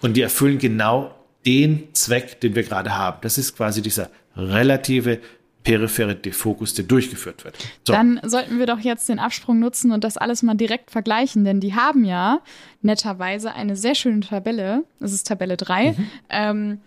Und 0.00 0.16
die 0.16 0.22
erfüllen 0.22 0.58
genau 0.58 1.14
den 1.44 1.88
Zweck, 1.94 2.40
den 2.40 2.54
wir 2.54 2.62
gerade 2.62 2.96
haben. 2.96 3.18
Das 3.22 3.38
ist 3.38 3.56
quasi 3.56 3.82
dieser 3.82 4.10
relative 4.36 5.18
periphere 5.64 6.14
Defokus, 6.14 6.74
der 6.74 6.84
durchgeführt 6.84 7.44
wird. 7.44 7.56
So. 7.86 7.92
Dann 7.92 8.20
sollten 8.24 8.58
wir 8.58 8.66
doch 8.66 8.80
jetzt 8.80 9.08
den 9.08 9.18
Absprung 9.18 9.58
nutzen 9.58 9.92
und 9.92 10.04
das 10.04 10.16
alles 10.16 10.42
mal 10.42 10.54
direkt 10.54 10.90
vergleichen, 10.90 11.44
denn 11.44 11.60
die 11.60 11.74
haben 11.74 12.04
ja 12.04 12.40
netterweise 12.80 13.52
eine 13.52 13.76
sehr 13.76 13.94
schöne 13.94 14.20
Tabelle, 14.20 14.84
das 15.00 15.12
ist 15.12 15.26
Tabelle 15.26 15.56
3, 15.56 15.94
ähm, 16.30 16.78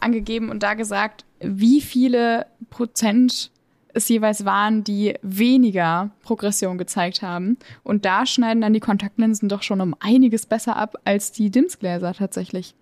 angegeben 0.00 0.50
und 0.50 0.62
da 0.62 0.74
gesagt, 0.74 1.24
wie 1.40 1.80
viele 1.80 2.46
Prozent 2.70 3.50
es 3.94 4.08
jeweils 4.08 4.44
waren, 4.44 4.84
die 4.84 5.14
weniger 5.22 6.10
Progression 6.22 6.78
gezeigt 6.78 7.22
haben. 7.22 7.58
Und 7.82 8.04
da 8.04 8.26
schneiden 8.26 8.60
dann 8.60 8.72
die 8.72 8.80
Kontaktlinsen 8.80 9.48
doch 9.48 9.62
schon 9.62 9.80
um 9.80 9.94
einiges 9.98 10.46
besser 10.46 10.76
ab 10.76 10.96
als 11.04 11.32
die 11.32 11.50
DIMS-Gläser 11.50 12.14
tatsächlich. 12.14 12.74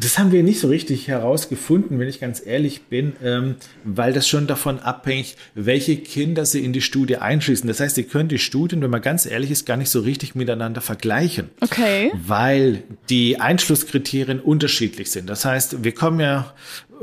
Das 0.00 0.18
haben 0.18 0.32
wir 0.32 0.42
nicht 0.42 0.60
so 0.60 0.68
richtig 0.68 1.08
herausgefunden, 1.08 1.98
wenn 1.98 2.08
ich 2.08 2.20
ganz 2.20 2.42
ehrlich 2.44 2.82
bin, 2.82 3.14
ähm, 3.22 3.56
weil 3.84 4.12
das 4.12 4.28
schon 4.28 4.46
davon 4.46 4.78
abhängt, 4.78 5.36
welche 5.54 5.96
Kinder 5.96 6.44
sie 6.44 6.64
in 6.64 6.72
die 6.72 6.80
Studie 6.80 7.16
einschließen. 7.16 7.66
Das 7.66 7.80
heißt, 7.80 7.94
sie 7.94 8.04
können 8.04 8.28
die 8.28 8.38
Studien, 8.38 8.82
wenn 8.82 8.90
man 8.90 9.02
ganz 9.02 9.26
ehrlich 9.26 9.50
ist, 9.50 9.66
gar 9.66 9.76
nicht 9.76 9.90
so 9.90 10.00
richtig 10.00 10.34
miteinander 10.34 10.80
vergleichen. 10.80 11.50
Okay. 11.60 12.12
Weil 12.14 12.82
die 13.08 13.40
Einschlusskriterien 13.40 14.40
unterschiedlich 14.40 15.10
sind. 15.10 15.28
Das 15.28 15.44
heißt, 15.44 15.84
wir 15.84 15.92
kommen 15.92 16.20
ja, 16.20 16.54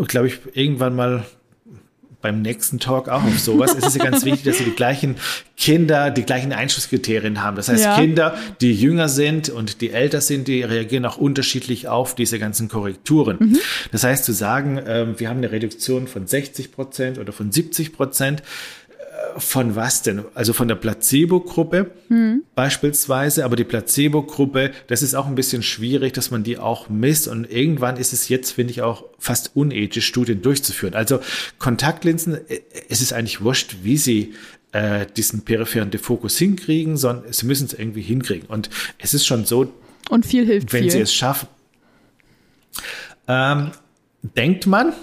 glaube 0.07 0.27
ich, 0.27 0.39
irgendwann 0.53 0.95
mal 0.95 1.25
beim 2.21 2.41
nächsten 2.41 2.79
Talk 2.79 3.07
auch 3.09 3.23
auf 3.23 3.39
sowas. 3.39 3.73
es 3.77 3.85
ist 3.85 3.97
ja 3.97 4.03
ganz 4.03 4.25
wichtig, 4.25 4.43
dass 4.43 4.57
sie 4.57 4.65
die 4.65 4.75
gleichen 4.75 5.15
Kinder, 5.57 6.11
die 6.11 6.23
gleichen 6.23 6.51
Einschlusskriterien 6.53 7.41
haben. 7.41 7.55
Das 7.55 7.69
heißt, 7.69 7.83
Ja. 7.83 7.95
Kinder, 7.97 8.37
die 8.61 8.73
jünger 8.73 9.09
sind 9.09 9.49
und 9.49 9.81
die 9.81 9.91
älter 9.91 10.21
sind, 10.21 10.47
die 10.47 10.61
reagieren 10.63 11.05
auch 11.05 11.17
unterschiedlich 11.17 11.87
auf 11.87 12.15
diese 12.15 12.39
ganzen 12.39 12.67
Korrekturen. 12.67 13.57
Das 13.91 14.03
heißt, 14.03 14.25
zu 14.25 14.33
sagen, 14.33 14.79
ähm, 14.85 15.15
wir 15.19 15.29
haben 15.29 15.37
eine 15.37 15.51
Reduktion 15.51 16.07
von 16.07 16.27
60 16.27 16.71
Prozent 16.71 17.17
oder 17.19 17.31
von 17.31 17.51
70 17.51 17.93
Prozent, 17.93 18.43
von 19.37 19.75
was 19.75 20.01
denn? 20.01 20.23
Also 20.33 20.53
von 20.53 20.67
der 20.67 20.75
Placebo-Gruppe 20.75 21.91
beispielsweise, 22.55 23.45
aber 23.45 23.55
die 23.55 23.63
Placebo-Gruppe, 23.63 24.71
das 24.87 25.01
ist 25.01 25.15
auch 25.15 25.27
ein 25.27 25.35
bisschen 25.35 25.63
schwierig, 25.63 26.13
dass 26.13 26.31
man 26.31 26.43
die 26.43 26.57
auch 26.57 26.89
misst 26.89 27.27
und 27.27 27.49
irgendwann 27.49 27.97
ist 27.97 28.13
es 28.13 28.29
jetzt, 28.29 28.51
finde 28.51 28.71
ich, 28.71 28.81
auch 28.81 29.05
fast 29.17 29.51
unethisch, 29.55 30.05
Studien 30.05 30.41
durchzuführen. 30.41 30.93
Also 30.93 31.19
Kontaktlinsen, 31.57 32.35
äh, 32.49 32.61
es 32.89 33.01
ist 33.01 33.13
eigentlich 33.13 33.41
wurscht, 33.41 33.77
wie 33.83 33.97
sie 33.97 34.33
äh, 34.71 35.05
diesen 35.17 35.41
peripheren 35.41 35.91
Defokus 35.91 36.37
hinkriegen, 36.37 36.97
sondern 36.97 37.31
sie 37.31 37.45
müssen 37.45 37.65
es 37.65 37.73
irgendwie 37.73 38.01
hinkriegen. 38.01 38.47
Und 38.47 38.69
es 38.97 39.13
ist 39.13 39.25
schon 39.25 39.45
so, 39.45 39.73
Und 40.09 40.25
viel 40.25 40.45
hilft 40.45 40.73
wenn 40.73 40.83
viel. 40.83 40.91
sie 40.91 40.99
es 40.99 41.13
schaffen. 41.13 41.47
Ähm, 43.27 43.71
denkt 44.21 44.67
man, 44.67 44.93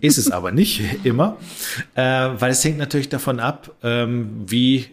ist 0.00 0.18
es 0.18 0.30
aber 0.30 0.52
nicht 0.52 0.82
immer, 1.04 1.36
äh, 1.94 2.02
weil 2.02 2.50
es 2.50 2.64
hängt 2.64 2.78
natürlich 2.78 3.08
davon 3.08 3.40
ab, 3.40 3.74
ähm, 3.82 4.44
wie 4.46 4.86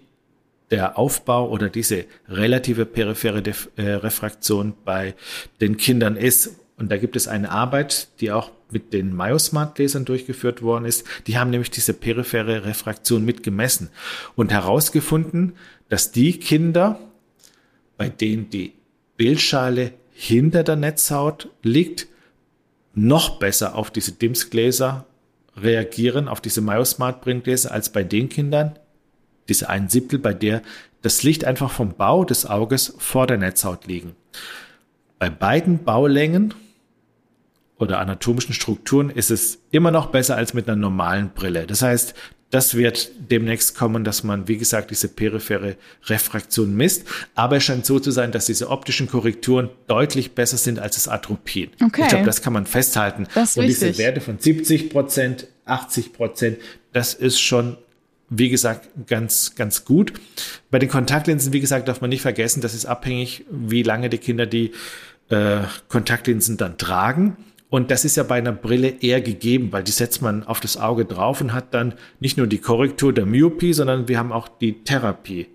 der 0.71 0.97
Aufbau 0.97 1.49
oder 1.49 1.69
diese 1.69 2.05
relative 2.27 2.85
periphere 2.85 3.41
Def 3.41 3.69
äh, 3.75 3.91
Refraktion 3.91 4.73
bei 4.83 5.15
den 5.61 5.77
Kindern 5.77 6.15
ist. 6.15 6.59
Und 6.77 6.91
da 6.91 6.97
gibt 6.97 7.15
es 7.15 7.27
eine 7.27 7.51
Arbeit, 7.51 8.09
die 8.19 8.31
auch 8.31 8.51
mit 8.71 8.91
den 8.91 9.15
Myosmart-Gläsern 9.15 10.05
durchgeführt 10.05 10.61
worden 10.61 10.85
ist. 10.85 11.05
Die 11.27 11.37
haben 11.37 11.51
nämlich 11.51 11.71
diese 11.71 11.93
periphere 11.93 12.65
Refraktion 12.65 13.23
mitgemessen 13.23 13.89
und 14.35 14.51
herausgefunden, 14.51 15.53
dass 15.87 16.11
die 16.11 16.39
Kinder, 16.39 16.99
bei 17.97 18.09
denen 18.09 18.49
die 18.49 18.73
Bildschale 19.17 19.93
hinter 20.11 20.63
der 20.63 20.75
Netzhaut 20.75 21.49
liegt, 21.61 22.07
noch 22.95 23.39
besser 23.39 23.75
auf 23.75 23.91
diese 23.91 24.13
DIMS-Gläser 24.13 25.05
reagieren, 25.57 26.27
auf 26.27 26.41
diese 26.41 26.61
Myosmart-Brillengläser, 26.61 27.71
als 27.71 27.91
bei 27.91 28.03
den 28.03 28.29
Kindern, 28.29 28.77
diese 29.47 29.69
ein 29.69 29.89
Siebtel, 29.89 30.19
bei 30.19 30.33
der 30.33 30.61
das 31.01 31.21
Licht 31.21 31.45
einfach 31.45 31.71
vom 31.71 31.93
Bau 31.95 32.25
des 32.25 32.47
Auges 32.47 32.95
vor 32.97 33.27
der 33.27 33.37
Netzhaut 33.37 33.85
liegen. 33.85 34.15
Bei 35.19 35.29
beiden 35.29 35.83
Baulängen 35.83 36.53
oder 37.77 37.99
anatomischen 37.99 38.53
Strukturen 38.53 39.09
ist 39.09 39.31
es 39.31 39.59
immer 39.71 39.91
noch 39.91 40.07
besser 40.07 40.35
als 40.35 40.53
mit 40.53 40.67
einer 40.67 40.77
normalen 40.77 41.29
Brille. 41.29 41.67
Das 41.67 41.81
heißt, 41.81 42.15
das 42.55 42.73
wird 42.75 43.11
demnächst 43.29 43.75
kommen, 43.75 44.05
dass 44.05 44.23
man, 44.23 44.47
wie 44.47 44.55
gesagt, 44.55 44.89
diese 44.89 45.09
periphere 45.09 45.75
Refraktion 46.05 46.73
misst. 46.73 47.03
Aber 47.35 47.57
es 47.57 47.65
scheint 47.65 47.85
so 47.85 47.99
zu 47.99 48.11
sein, 48.11 48.31
dass 48.31 48.45
diese 48.45 48.69
optischen 48.69 49.09
Korrekturen 49.09 49.69
deutlich 49.87 50.35
besser 50.35 50.55
sind 50.55 50.79
als 50.79 50.95
das 50.95 51.09
Atropin. 51.09 51.71
Okay. 51.83 52.03
Ich 52.03 52.07
glaube, 52.07 52.23
das 52.23 52.41
kann 52.41 52.53
man 52.53 52.65
festhalten. 52.65 53.27
Das 53.35 53.57
Und 53.57 53.67
diese 53.67 53.87
wichtig. 53.87 53.97
Werte 53.97 54.21
von 54.21 54.39
70 54.39 54.89
Prozent, 54.89 55.47
80 55.65 56.13
Prozent, 56.13 56.57
das 56.93 57.13
ist 57.13 57.41
schon, 57.41 57.75
wie 58.29 58.47
gesagt, 58.47 58.87
ganz, 59.05 59.55
ganz 59.55 59.83
gut. 59.83 60.13
Bei 60.71 60.79
den 60.79 60.87
Kontaktlinsen, 60.87 61.51
wie 61.51 61.59
gesagt, 61.59 61.89
darf 61.89 61.99
man 61.99 62.09
nicht 62.09 62.21
vergessen, 62.21 62.61
das 62.61 62.73
ist 62.73 62.85
abhängig, 62.85 63.43
wie 63.51 63.83
lange 63.83 64.09
die 64.09 64.17
Kinder 64.17 64.45
die 64.45 64.71
äh, 65.27 65.63
Kontaktlinsen 65.89 66.55
dann 66.55 66.77
tragen. 66.77 67.35
Und 67.69 67.91
das 67.91 68.05
ist 68.05 68.15
ja 68.15 68.23
bei 68.23 68.35
einer 68.35 68.51
Brille 68.51 68.89
eher 69.01 69.21
gegeben, 69.21 69.71
weil 69.71 69.83
die 69.83 69.91
setzt 69.91 70.21
man 70.21 70.43
auf 70.43 70.59
das 70.59 70.77
Auge 70.77 71.05
drauf 71.05 71.41
und 71.41 71.51
hat 71.51 71.73
dann 71.73 71.95
nicht 72.19 72.37
nur 72.37 72.47
die 72.47 72.59
Korrektur 72.59 73.11
der 73.11 73.25
Myopie, 73.25 73.73
sondern 73.73 74.07
wir 74.07 74.17
haben 74.17 74.31
auch 74.31 74.47
die 74.47 74.83
Therapie 74.83 75.47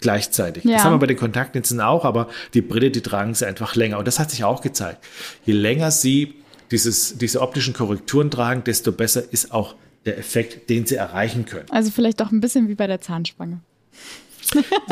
gleichzeitig. 0.00 0.64
Ja. 0.64 0.74
Das 0.74 0.84
haben 0.84 0.94
wir 0.94 0.98
bei 0.98 1.06
den 1.06 1.16
Kontaktlinsen 1.16 1.80
auch, 1.80 2.04
aber 2.04 2.28
die 2.54 2.60
Brille, 2.60 2.90
die 2.90 3.00
tragen 3.00 3.34
sie 3.34 3.46
einfach 3.46 3.74
länger. 3.74 3.98
Und 3.98 4.06
das 4.06 4.18
hat 4.18 4.30
sich 4.30 4.44
auch 4.44 4.60
gezeigt. 4.60 5.04
Je 5.44 5.54
länger 5.54 5.90
sie 5.90 6.34
dieses, 6.70 7.16
diese 7.18 7.40
optischen 7.40 7.74
Korrekturen 7.74 8.30
tragen, 8.30 8.62
desto 8.64 8.92
besser 8.92 9.22
ist 9.32 9.52
auch 9.52 9.74
der 10.04 10.18
Effekt, 10.18 10.70
den 10.70 10.86
sie 10.86 10.96
erreichen 10.96 11.46
können. 11.46 11.66
Also 11.70 11.90
vielleicht 11.90 12.20
doch 12.20 12.30
ein 12.30 12.40
bisschen 12.40 12.68
wie 12.68 12.74
bei 12.74 12.86
der 12.86 13.00
Zahnspange. 13.00 13.60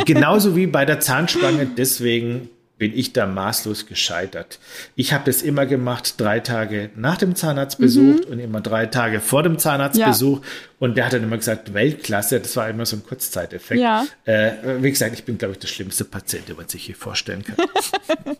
Genauso 0.04 0.56
wie 0.56 0.66
bei 0.66 0.84
der 0.84 1.00
Zahnspange, 1.00 1.66
deswegen 1.76 2.48
bin 2.84 2.98
ich 2.98 3.14
da 3.14 3.24
maßlos 3.24 3.86
gescheitert. 3.86 4.58
Ich 4.94 5.14
habe 5.14 5.24
das 5.24 5.40
immer 5.40 5.64
gemacht, 5.64 6.16
drei 6.18 6.40
Tage 6.40 6.90
nach 6.96 7.16
dem 7.16 7.34
Zahnarztbesuch 7.34 8.26
mhm. 8.26 8.30
und 8.30 8.38
immer 8.40 8.60
drei 8.60 8.84
Tage 8.84 9.20
vor 9.20 9.42
dem 9.42 9.58
Zahnarztbesuch. 9.58 10.40
Ja. 10.40 10.46
Und 10.80 10.98
der 10.98 11.06
hat 11.06 11.14
dann 11.14 11.22
immer 11.22 11.38
gesagt, 11.38 11.72
Weltklasse, 11.72 12.40
das 12.40 12.54
war 12.56 12.68
immer 12.68 12.84
so 12.84 12.96
ein 12.96 13.02
Kurzzeiteffekt. 13.02 13.80
Ja. 13.80 14.04
Äh, 14.26 14.82
wie 14.82 14.90
gesagt, 14.90 15.14
ich 15.14 15.24
bin, 15.24 15.38
glaube 15.38 15.52
ich, 15.52 15.60
der 15.60 15.68
schlimmste 15.68 16.04
Patient, 16.04 16.46
den 16.46 16.56
man 16.56 16.68
sich 16.68 16.84
hier 16.84 16.94
vorstellen 16.94 17.42
kann. 17.42 17.56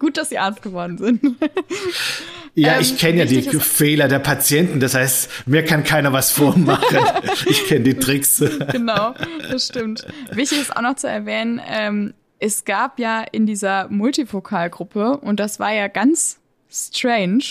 Gut, 0.00 0.16
dass 0.16 0.30
Sie 0.30 0.38
Arzt 0.38 0.60
geworden 0.60 0.98
sind. 0.98 1.22
ja, 2.56 2.74
ähm, 2.74 2.80
ich 2.80 2.98
kenne 2.98 3.18
ja 3.18 3.24
die 3.26 3.42
Fehler 3.42 4.08
der 4.08 4.18
Patienten. 4.18 4.80
Das 4.80 4.94
heißt, 4.94 5.46
mir 5.46 5.64
kann 5.64 5.84
keiner 5.84 6.12
was 6.12 6.32
vormachen. 6.32 6.98
ich 7.46 7.64
kenne 7.68 7.84
die 7.84 7.94
Tricks. 7.94 8.42
genau, 8.72 9.14
das 9.48 9.68
stimmt. 9.68 10.04
Wichtig 10.32 10.62
ist 10.62 10.76
auch 10.76 10.82
noch 10.82 10.96
zu 10.96 11.06
erwähnen, 11.06 11.60
ähm, 11.64 12.12
es 12.44 12.66
gab 12.66 12.98
ja 12.98 13.24
in 13.32 13.46
dieser 13.46 13.88
Multifokalgruppe, 13.88 15.16
und 15.16 15.40
das 15.40 15.58
war 15.58 15.72
ja 15.72 15.88
ganz 15.88 16.40
strange, 16.70 17.44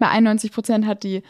bei 0.00 0.08
91 0.08 0.50
Prozent 0.50 0.86
hat 0.86 1.04
die 1.04 1.22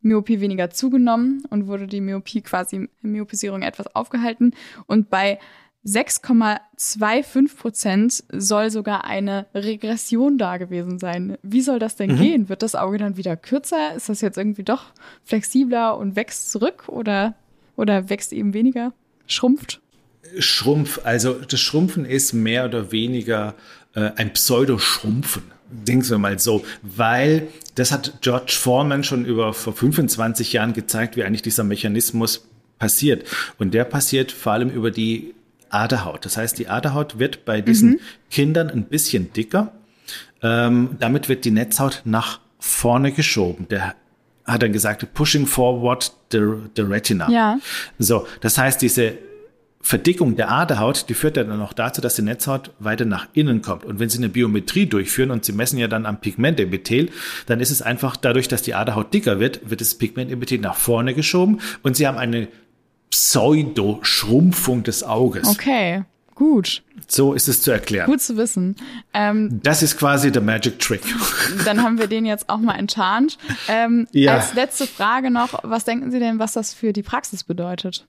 Myopie 0.00 0.40
weniger 0.40 0.70
zugenommen 0.70 1.42
und 1.50 1.66
wurde 1.66 1.88
die 1.88 2.00
Myopie 2.00 2.40
quasi, 2.40 2.88
Myopisierung 3.02 3.62
etwas 3.62 3.92
aufgehalten. 3.96 4.54
Und 4.86 5.10
bei 5.10 5.40
6,25 5.84 7.56
Prozent 7.56 8.24
soll 8.30 8.70
sogar 8.70 9.04
eine 9.04 9.46
Regression 9.54 10.38
da 10.38 10.56
gewesen 10.56 11.00
sein. 11.00 11.36
Wie 11.42 11.62
soll 11.62 11.80
das 11.80 11.96
denn 11.96 12.12
mhm. 12.12 12.18
gehen? 12.18 12.48
Wird 12.48 12.62
das 12.62 12.76
Auge 12.76 12.98
dann 12.98 13.16
wieder 13.16 13.36
kürzer? 13.36 13.96
Ist 13.96 14.08
das 14.08 14.20
jetzt 14.20 14.38
irgendwie 14.38 14.62
doch 14.62 14.92
flexibler 15.24 15.98
und 15.98 16.14
wächst 16.14 16.52
zurück 16.52 16.84
oder, 16.86 17.34
oder 17.74 18.08
wächst 18.08 18.32
eben 18.32 18.54
weniger? 18.54 18.92
Schrumpft? 19.26 19.80
Schrumpf, 20.38 21.00
also 21.04 21.34
das 21.34 21.60
Schrumpfen 21.60 22.04
ist 22.04 22.32
mehr 22.32 22.64
oder 22.64 22.92
weniger 22.92 23.54
äh, 23.94 24.10
ein 24.16 24.32
Pseudoschrumpfen. 24.32 25.42
Denken 25.70 26.08
wir 26.08 26.18
mal 26.18 26.38
so, 26.38 26.64
weil 26.82 27.48
das 27.74 27.92
hat 27.92 28.18
George 28.22 28.52
Foreman 28.58 29.04
schon 29.04 29.24
über 29.24 29.52
vor 29.52 29.74
25 29.74 30.54
Jahren 30.54 30.72
gezeigt, 30.72 31.16
wie 31.16 31.24
eigentlich 31.24 31.42
dieser 31.42 31.64
Mechanismus 31.64 32.48
passiert. 32.78 33.24
Und 33.58 33.74
der 33.74 33.84
passiert 33.84 34.32
vor 34.32 34.52
allem 34.52 34.70
über 34.70 34.90
die 34.90 35.34
Aderhaut. 35.70 36.24
Das 36.24 36.36
heißt, 36.36 36.58
die 36.58 36.68
Aderhaut 36.68 37.18
wird 37.18 37.44
bei 37.44 37.60
diesen 37.60 37.90
mhm. 37.90 38.00
Kindern 38.30 38.70
ein 38.70 38.84
bisschen 38.84 39.32
dicker. 39.32 39.72
Ähm, 40.42 40.96
damit 40.98 41.28
wird 41.28 41.44
die 41.44 41.50
Netzhaut 41.50 42.02
nach 42.04 42.40
vorne 42.58 43.12
geschoben. 43.12 43.68
Der 43.68 43.94
hat 44.44 44.62
dann 44.62 44.72
gesagt, 44.72 45.12
pushing 45.12 45.46
forward 45.46 46.12
the, 46.32 46.40
the 46.74 46.82
retina. 46.82 47.30
Ja. 47.30 47.58
So, 47.98 48.26
das 48.40 48.56
heißt, 48.56 48.80
diese 48.80 49.18
Verdickung 49.88 50.36
der 50.36 50.50
Aderhaut, 50.50 51.08
die 51.08 51.14
führt 51.14 51.38
ja 51.38 51.44
dann 51.44 51.62
auch 51.62 51.72
dazu, 51.72 52.02
dass 52.02 52.14
die 52.14 52.20
Netzhaut 52.20 52.72
weiter 52.78 53.06
nach 53.06 53.26
innen 53.32 53.62
kommt. 53.62 53.86
Und 53.86 53.98
wenn 53.98 54.10
Sie 54.10 54.18
eine 54.18 54.28
Biometrie 54.28 54.84
durchführen 54.84 55.30
und 55.30 55.46
Sie 55.46 55.52
messen 55.52 55.78
ja 55.78 55.88
dann 55.88 56.04
am 56.04 56.20
Pigmentepithel, 56.20 57.08
dann 57.46 57.58
ist 57.58 57.70
es 57.70 57.80
einfach 57.80 58.18
dadurch, 58.18 58.48
dass 58.48 58.60
die 58.60 58.74
Aderhaut 58.74 59.14
dicker 59.14 59.40
wird, 59.40 59.70
wird 59.70 59.80
das 59.80 59.94
Pigmentepithel 59.94 60.58
nach 60.58 60.76
vorne 60.76 61.14
geschoben 61.14 61.62
und 61.82 61.96
Sie 61.96 62.06
haben 62.06 62.18
eine 62.18 62.48
Pseudo-Schrumpfung 63.08 64.82
des 64.82 65.04
Auges. 65.04 65.48
Okay. 65.48 66.04
Gut. 66.34 66.82
So 67.06 67.32
ist 67.32 67.48
es 67.48 67.62
zu 67.62 67.70
erklären. 67.70 68.10
Gut 68.10 68.20
zu 68.20 68.36
wissen. 68.36 68.76
Ähm, 69.14 69.58
das 69.62 69.82
ist 69.82 69.96
quasi 69.96 70.30
der 70.30 70.42
Magic 70.42 70.78
Trick. 70.80 71.00
Dann 71.64 71.82
haben 71.82 71.96
wir 71.96 72.08
den 72.08 72.26
jetzt 72.26 72.50
auch 72.50 72.58
mal 72.58 72.78
enttarnt. 72.78 73.38
Ähm, 73.68 74.06
ja. 74.12 74.34
Als 74.34 74.52
letzte 74.52 74.86
Frage 74.86 75.30
noch, 75.30 75.60
was 75.62 75.86
denken 75.86 76.10
Sie 76.10 76.18
denn, 76.18 76.38
was 76.38 76.52
das 76.52 76.74
für 76.74 76.92
die 76.92 77.02
Praxis 77.02 77.42
bedeutet? 77.42 78.06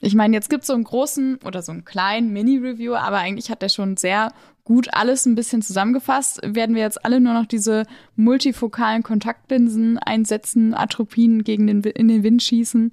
Ich 0.00 0.14
meine, 0.14 0.34
jetzt 0.34 0.48
gibt 0.48 0.62
es 0.62 0.68
so 0.68 0.74
einen 0.74 0.84
großen 0.84 1.40
oder 1.44 1.62
so 1.62 1.72
einen 1.72 1.84
kleinen 1.84 2.32
Mini-Review, 2.32 2.94
aber 2.94 3.18
eigentlich 3.18 3.50
hat 3.50 3.62
der 3.62 3.68
schon 3.68 3.96
sehr 3.96 4.32
gut 4.64 4.88
alles 4.92 5.26
ein 5.26 5.34
bisschen 5.34 5.62
zusammengefasst. 5.62 6.40
Werden 6.42 6.74
wir 6.74 6.82
jetzt 6.82 7.04
alle 7.04 7.20
nur 7.20 7.34
noch 7.34 7.46
diese 7.46 7.84
multifokalen 8.16 9.02
Kontaktlinsen 9.02 9.98
einsetzen, 9.98 10.74
Atropien 10.74 11.44
gegen 11.44 11.66
den, 11.66 11.82
in 11.82 12.08
den 12.08 12.22
Wind 12.22 12.42
schießen? 12.42 12.92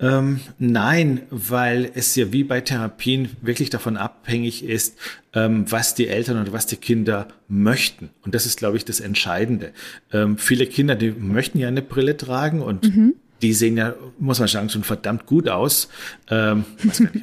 Ähm, 0.00 0.40
nein, 0.58 1.22
weil 1.30 1.90
es 1.94 2.14
ja 2.16 2.32
wie 2.32 2.44
bei 2.44 2.60
Therapien 2.60 3.30
wirklich 3.40 3.70
davon 3.70 3.96
abhängig 3.96 4.64
ist, 4.64 4.98
ähm, 5.32 5.70
was 5.70 5.94
die 5.94 6.08
Eltern 6.08 6.42
oder 6.42 6.52
was 6.52 6.66
die 6.66 6.76
Kinder 6.76 7.28
möchten. 7.48 8.10
Und 8.22 8.34
das 8.34 8.44
ist, 8.44 8.58
glaube 8.58 8.76
ich, 8.76 8.84
das 8.84 9.00
Entscheidende. 9.00 9.72
Ähm, 10.12 10.36
viele 10.36 10.66
Kinder, 10.66 10.96
die 10.96 11.12
möchten 11.12 11.58
ja 11.58 11.68
eine 11.68 11.82
Brille 11.82 12.16
tragen 12.16 12.60
und 12.60 12.94
mhm 12.94 13.14
die 13.42 13.52
sehen 13.52 13.76
ja, 13.76 13.94
muss 14.18 14.38
man 14.38 14.48
sagen, 14.48 14.70
schon 14.70 14.84
verdammt 14.84 15.26
gut 15.26 15.48
aus. 15.48 15.88
Ähm, 16.30 16.64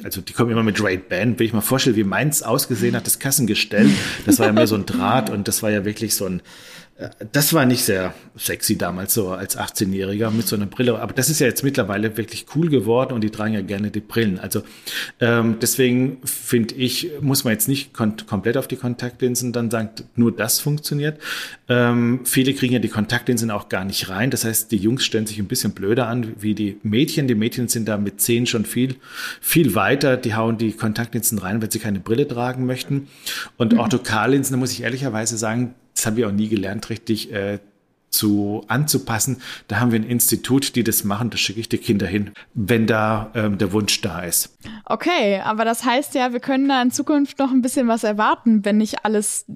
also 0.04 0.20
die 0.20 0.32
kommen 0.32 0.50
immer 0.50 0.62
mit 0.62 0.82
Raid 0.82 1.08
Band. 1.08 1.38
Wenn 1.38 1.46
ich 1.46 1.52
mal 1.52 1.60
vorstelle, 1.60 1.96
wie 1.96 2.04
meins 2.04 2.42
ausgesehen 2.42 2.94
hat, 2.94 3.06
das 3.06 3.18
Kassengestell, 3.18 3.88
das 4.26 4.38
war 4.38 4.46
ja 4.46 4.52
mehr 4.52 4.66
so 4.66 4.76
ein 4.76 4.86
Draht 4.86 5.30
und 5.30 5.48
das 5.48 5.62
war 5.62 5.70
ja 5.70 5.84
wirklich 5.84 6.14
so 6.14 6.26
ein, 6.26 6.42
das 7.32 7.52
war 7.52 7.66
nicht 7.66 7.84
sehr 7.84 8.14
sexy 8.36 8.76
damals 8.76 9.14
so 9.14 9.30
als 9.30 9.58
18-Jähriger 9.58 10.30
mit 10.30 10.46
so 10.46 10.56
einer 10.56 10.66
Brille. 10.66 10.98
Aber 10.98 11.12
das 11.12 11.28
ist 11.30 11.40
ja 11.40 11.46
jetzt 11.46 11.62
mittlerweile 11.62 12.16
wirklich 12.16 12.46
cool 12.54 12.68
geworden 12.68 13.12
und 13.14 13.22
die 13.22 13.30
tragen 13.30 13.54
ja 13.54 13.60
gerne 13.60 13.90
die 13.90 14.00
Brillen. 14.00 14.38
Also 14.38 14.62
ähm, 15.20 15.56
deswegen 15.60 16.18
finde 16.24 16.74
ich, 16.74 17.10
muss 17.20 17.44
man 17.44 17.52
jetzt 17.52 17.68
nicht 17.68 17.92
komplett 17.92 18.56
auf 18.56 18.68
die 18.68 18.76
Kontaktlinsen 18.76 19.52
dann 19.52 19.70
sagen, 19.70 19.90
nur 20.16 20.32
das 20.32 20.60
funktioniert. 20.60 21.18
Ähm, 21.68 22.20
viele 22.24 22.54
kriegen 22.54 22.74
ja 22.74 22.78
die 22.78 22.88
Kontaktlinsen 22.88 23.50
auch 23.50 23.68
gar 23.68 23.84
nicht 23.84 24.08
rein. 24.08 24.30
Das 24.30 24.44
heißt, 24.44 24.70
die 24.72 24.76
Jungs 24.76 25.04
stellen 25.04 25.26
sich 25.26 25.38
ein 25.38 25.46
bisschen 25.46 25.72
blöder 25.72 26.08
an 26.08 26.34
wie 26.40 26.54
die 26.54 26.78
Mädchen. 26.82 27.28
Die 27.28 27.34
Mädchen 27.34 27.68
sind 27.68 27.88
da 27.88 27.96
mit 27.96 28.20
zehn 28.20 28.46
schon 28.46 28.64
viel, 28.64 28.96
viel 29.40 29.74
weiter. 29.74 30.16
Die 30.16 30.34
hauen 30.34 30.58
die 30.58 30.72
Kontaktlinsen 30.72 31.38
rein, 31.38 31.62
weil 31.62 31.70
sie 31.70 31.78
keine 31.78 32.00
Brille 32.00 32.26
tragen 32.26 32.66
möchten. 32.66 33.08
Und 33.56 33.72
mhm. 33.72 33.80
Orthokarlinsen, 33.80 34.54
da 34.54 34.58
muss 34.58 34.72
ich 34.72 34.82
ehrlicherweise 34.82 35.36
sagen, 35.36 35.74
das 35.94 36.06
habe 36.06 36.20
ich 36.20 36.26
auch 36.26 36.32
nie 36.32 36.48
gelernt, 36.48 36.90
richtig 36.90 37.32
äh, 37.32 37.58
zu 38.12 38.62
anzupassen. 38.68 39.38
Da 39.68 39.80
haben 39.80 39.90
wir 39.90 39.98
ein 39.98 40.04
Institut, 40.04 40.76
die 40.76 40.84
das 40.84 41.02
machen. 41.02 41.30
Da 41.30 41.38
schicke 41.38 41.58
ich 41.58 41.68
die 41.68 41.78
Kinder 41.78 42.06
hin, 42.06 42.30
wenn 42.54 42.86
da 42.86 43.32
ähm, 43.34 43.58
der 43.58 43.72
Wunsch 43.72 44.00
da 44.02 44.20
ist. 44.20 44.56
Okay, 44.84 45.40
aber 45.40 45.64
das 45.64 45.84
heißt 45.84 46.14
ja, 46.14 46.32
wir 46.32 46.40
können 46.40 46.68
da 46.68 46.80
in 46.82 46.90
Zukunft 46.90 47.38
noch 47.38 47.50
ein 47.50 47.62
bisschen 47.62 47.88
was 47.88 48.04
erwarten, 48.04 48.64
wenn 48.64 48.76
nicht 48.76 49.04
alles 49.04 49.46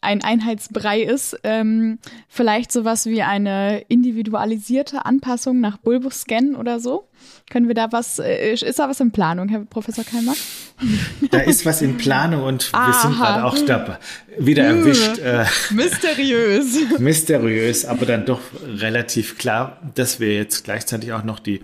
ein 0.00 0.22
Einheitsbrei 0.22 1.02
ist. 1.02 1.38
Ähm, 1.44 1.98
vielleicht 2.28 2.72
sowas 2.72 3.06
wie 3.06 3.22
eine 3.22 3.80
individualisierte 3.88 5.04
Anpassung 5.04 5.60
nach 5.60 5.76
Bulbus-Scan 5.76 6.56
oder 6.56 6.80
so? 6.80 7.07
Können 7.50 7.68
wir 7.68 7.74
da 7.74 7.90
was, 7.92 8.18
äh, 8.18 8.52
ist 8.52 8.78
da 8.78 8.88
was 8.88 9.00
in 9.00 9.10
Planung, 9.10 9.48
Herr 9.48 9.60
Professor 9.60 10.04
Keimer? 10.04 10.34
Da 11.32 11.40
ist 11.40 11.66
was 11.66 11.82
in 11.82 11.96
Planung 11.96 12.44
und 12.44 12.70
Aha. 12.72 12.86
wir 12.86 12.94
sind 12.94 13.18
gerade 13.18 13.44
auch 13.44 13.58
da 13.66 13.98
wieder 14.38 14.62
erwischt. 14.62 15.18
Äh, 15.18 15.44
mysteriös. 15.70 16.76
mysteriös, 16.98 17.84
aber 17.84 18.06
dann 18.06 18.24
doch 18.24 18.40
relativ 18.64 19.38
klar, 19.38 19.80
dass 19.96 20.20
wir 20.20 20.34
jetzt 20.34 20.64
gleichzeitig 20.64 21.12
auch 21.12 21.24
noch 21.24 21.40
die 21.40 21.62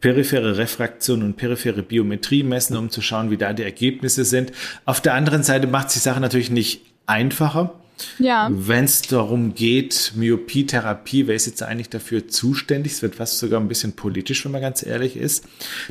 periphere 0.00 0.58
Refraktion 0.58 1.22
und 1.22 1.36
periphere 1.36 1.82
Biometrie 1.82 2.42
messen, 2.42 2.76
um 2.76 2.90
zu 2.90 3.00
schauen, 3.00 3.30
wie 3.30 3.36
da 3.36 3.52
die 3.52 3.62
Ergebnisse 3.62 4.24
sind. 4.24 4.52
Auf 4.84 5.00
der 5.00 5.14
anderen 5.14 5.44
Seite 5.44 5.68
macht 5.68 5.94
die 5.94 6.00
Sache 6.00 6.20
natürlich 6.20 6.50
nicht 6.50 6.82
einfacher. 7.06 7.72
Ja. 8.18 8.48
Wenn 8.52 8.84
es 8.84 9.02
darum 9.02 9.54
geht, 9.54 10.12
Myopietherapie, 10.14 11.26
wer 11.26 11.34
ist 11.34 11.46
jetzt 11.46 11.62
eigentlich 11.62 11.90
dafür 11.90 12.28
zuständig? 12.28 12.92
Es 12.92 13.02
wird 13.02 13.16
fast 13.16 13.38
sogar 13.38 13.60
ein 13.60 13.68
bisschen 13.68 13.92
politisch, 13.92 14.44
wenn 14.44 14.52
man 14.52 14.60
ganz 14.60 14.84
ehrlich 14.84 15.16
ist. 15.16 15.44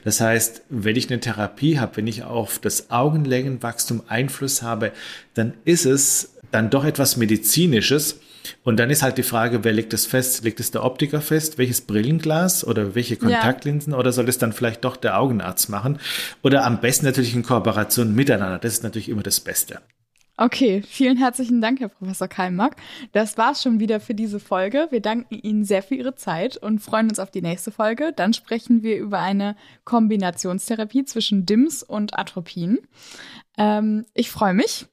Das 0.04 0.22
heißt, 0.22 0.64
wenn 0.70 0.96
ich 0.96 1.10
eine 1.10 1.20
Therapie 1.20 1.80
habe, 1.80 1.98
wenn 1.98 2.08
ich 2.08 2.24
auf 2.24 2.60
das 2.60 2.92
Augenlängenwachstum 2.92 4.04
Einfluss 4.08 4.62
habe, 4.62 4.92
dann 5.34 5.54
ist 5.66 5.86
es 5.86 6.34
dann 6.52 6.70
doch 6.70 6.84
etwas 6.84 7.18
Medizinisches. 7.18 8.20
Und 8.64 8.78
dann 8.78 8.90
ist 8.90 9.04
halt 9.04 9.18
die 9.18 9.24
Frage, 9.24 9.64
wer 9.64 9.72
legt 9.72 9.94
es 9.94 10.06
fest? 10.06 10.44
Legt 10.44 10.60
es 10.60 10.72
der 10.72 10.84
Optiker 10.84 11.22
fest? 11.22 11.58
Welches 11.58 11.82
Brillenglas 11.82 12.66
oder 12.66 12.96
welche 12.96 13.16
Kontaktlinsen? 13.16 13.94
Ja. 13.94 14.00
Oder 14.00 14.12
soll 14.12 14.28
es 14.30 14.40
dann 14.40 14.52
vielleicht 14.52 14.84
doch 14.84 14.98
der 14.98 15.20
Augenarzt 15.20 15.70
machen? 15.70 16.00
Oder 16.42 16.66
am 16.66 16.82
besten 16.82 17.06
natürlich 17.06 17.36
in 17.36 17.44
Kooperation 17.44 18.16
miteinander. 18.16 18.58
Das 18.58 18.74
ist 18.74 18.84
natürlich 18.84 19.10
immer 19.10 19.24
das 19.24 19.40
Beste. 19.40 19.82
Okay, 20.42 20.82
vielen 20.82 21.18
herzlichen 21.18 21.62
Dank, 21.62 21.82
Herr 21.82 21.90
Professor 21.90 22.28
Kalmack. 22.28 22.76
Das 23.12 23.38
war's 23.38 23.62
schon 23.62 23.80
wieder 23.80 24.00
für 24.00 24.16
diese 24.16 24.40
Folge. 24.40 24.88
Wir 24.90 25.00
danken 25.00 25.36
Ihnen 25.36 25.64
sehr 25.66 25.84
für 25.84 25.94
Ihre 25.94 26.16
Zeit 26.16 26.58
und 26.58 26.80
freuen 26.80 27.10
uns 27.10 27.20
auf 27.20 27.30
die 27.30 27.44
nächste 27.44 27.70
Folge. 27.70 28.12
Dann 28.12 28.34
sprechen 28.34 28.82
wir 28.82 28.98
über 28.98 29.20
eine 29.20 29.56
Kombinationstherapie 29.84 31.06
zwischen 31.06 31.46
DIMS 31.46 31.84
und 31.84 32.18
Atropin. 32.18 32.80
Ähm, 33.56 34.08
ich 34.16 34.32
freue 34.32 34.56
mich 34.56 34.88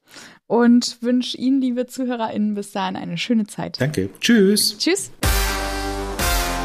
und 0.46 0.98
wünsche 1.00 1.38
Ihnen, 1.38 1.62
liebe 1.62 1.87
ZuhörerInnen, 1.87 2.52
bis 2.52 2.72
dahin 2.72 2.96
eine 2.96 3.16
schöne 3.16 3.46
Zeit. 3.46 3.80
Danke. 3.80 4.11
Tschüss. 4.20 4.76
Tschüss. 4.76 5.11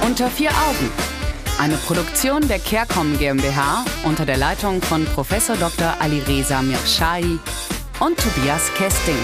Unter 0.06 0.28
vier 0.28 0.50
Augen. 0.50 0.92
Eine 1.58 1.76
Produktion 1.76 2.46
der 2.50 2.60
CareCom 2.60 3.18
GmbH 3.18 3.86
unter 4.04 4.26
der 4.26 4.36
Leitung 4.36 4.82
von 4.82 5.06
Professor 5.06 5.56
Dr. 5.56 5.96
Alireza 6.02 6.62
Mirshahi 6.62 7.40
und 8.00 8.18
Tobias 8.20 8.74
Kesting. 8.76 9.18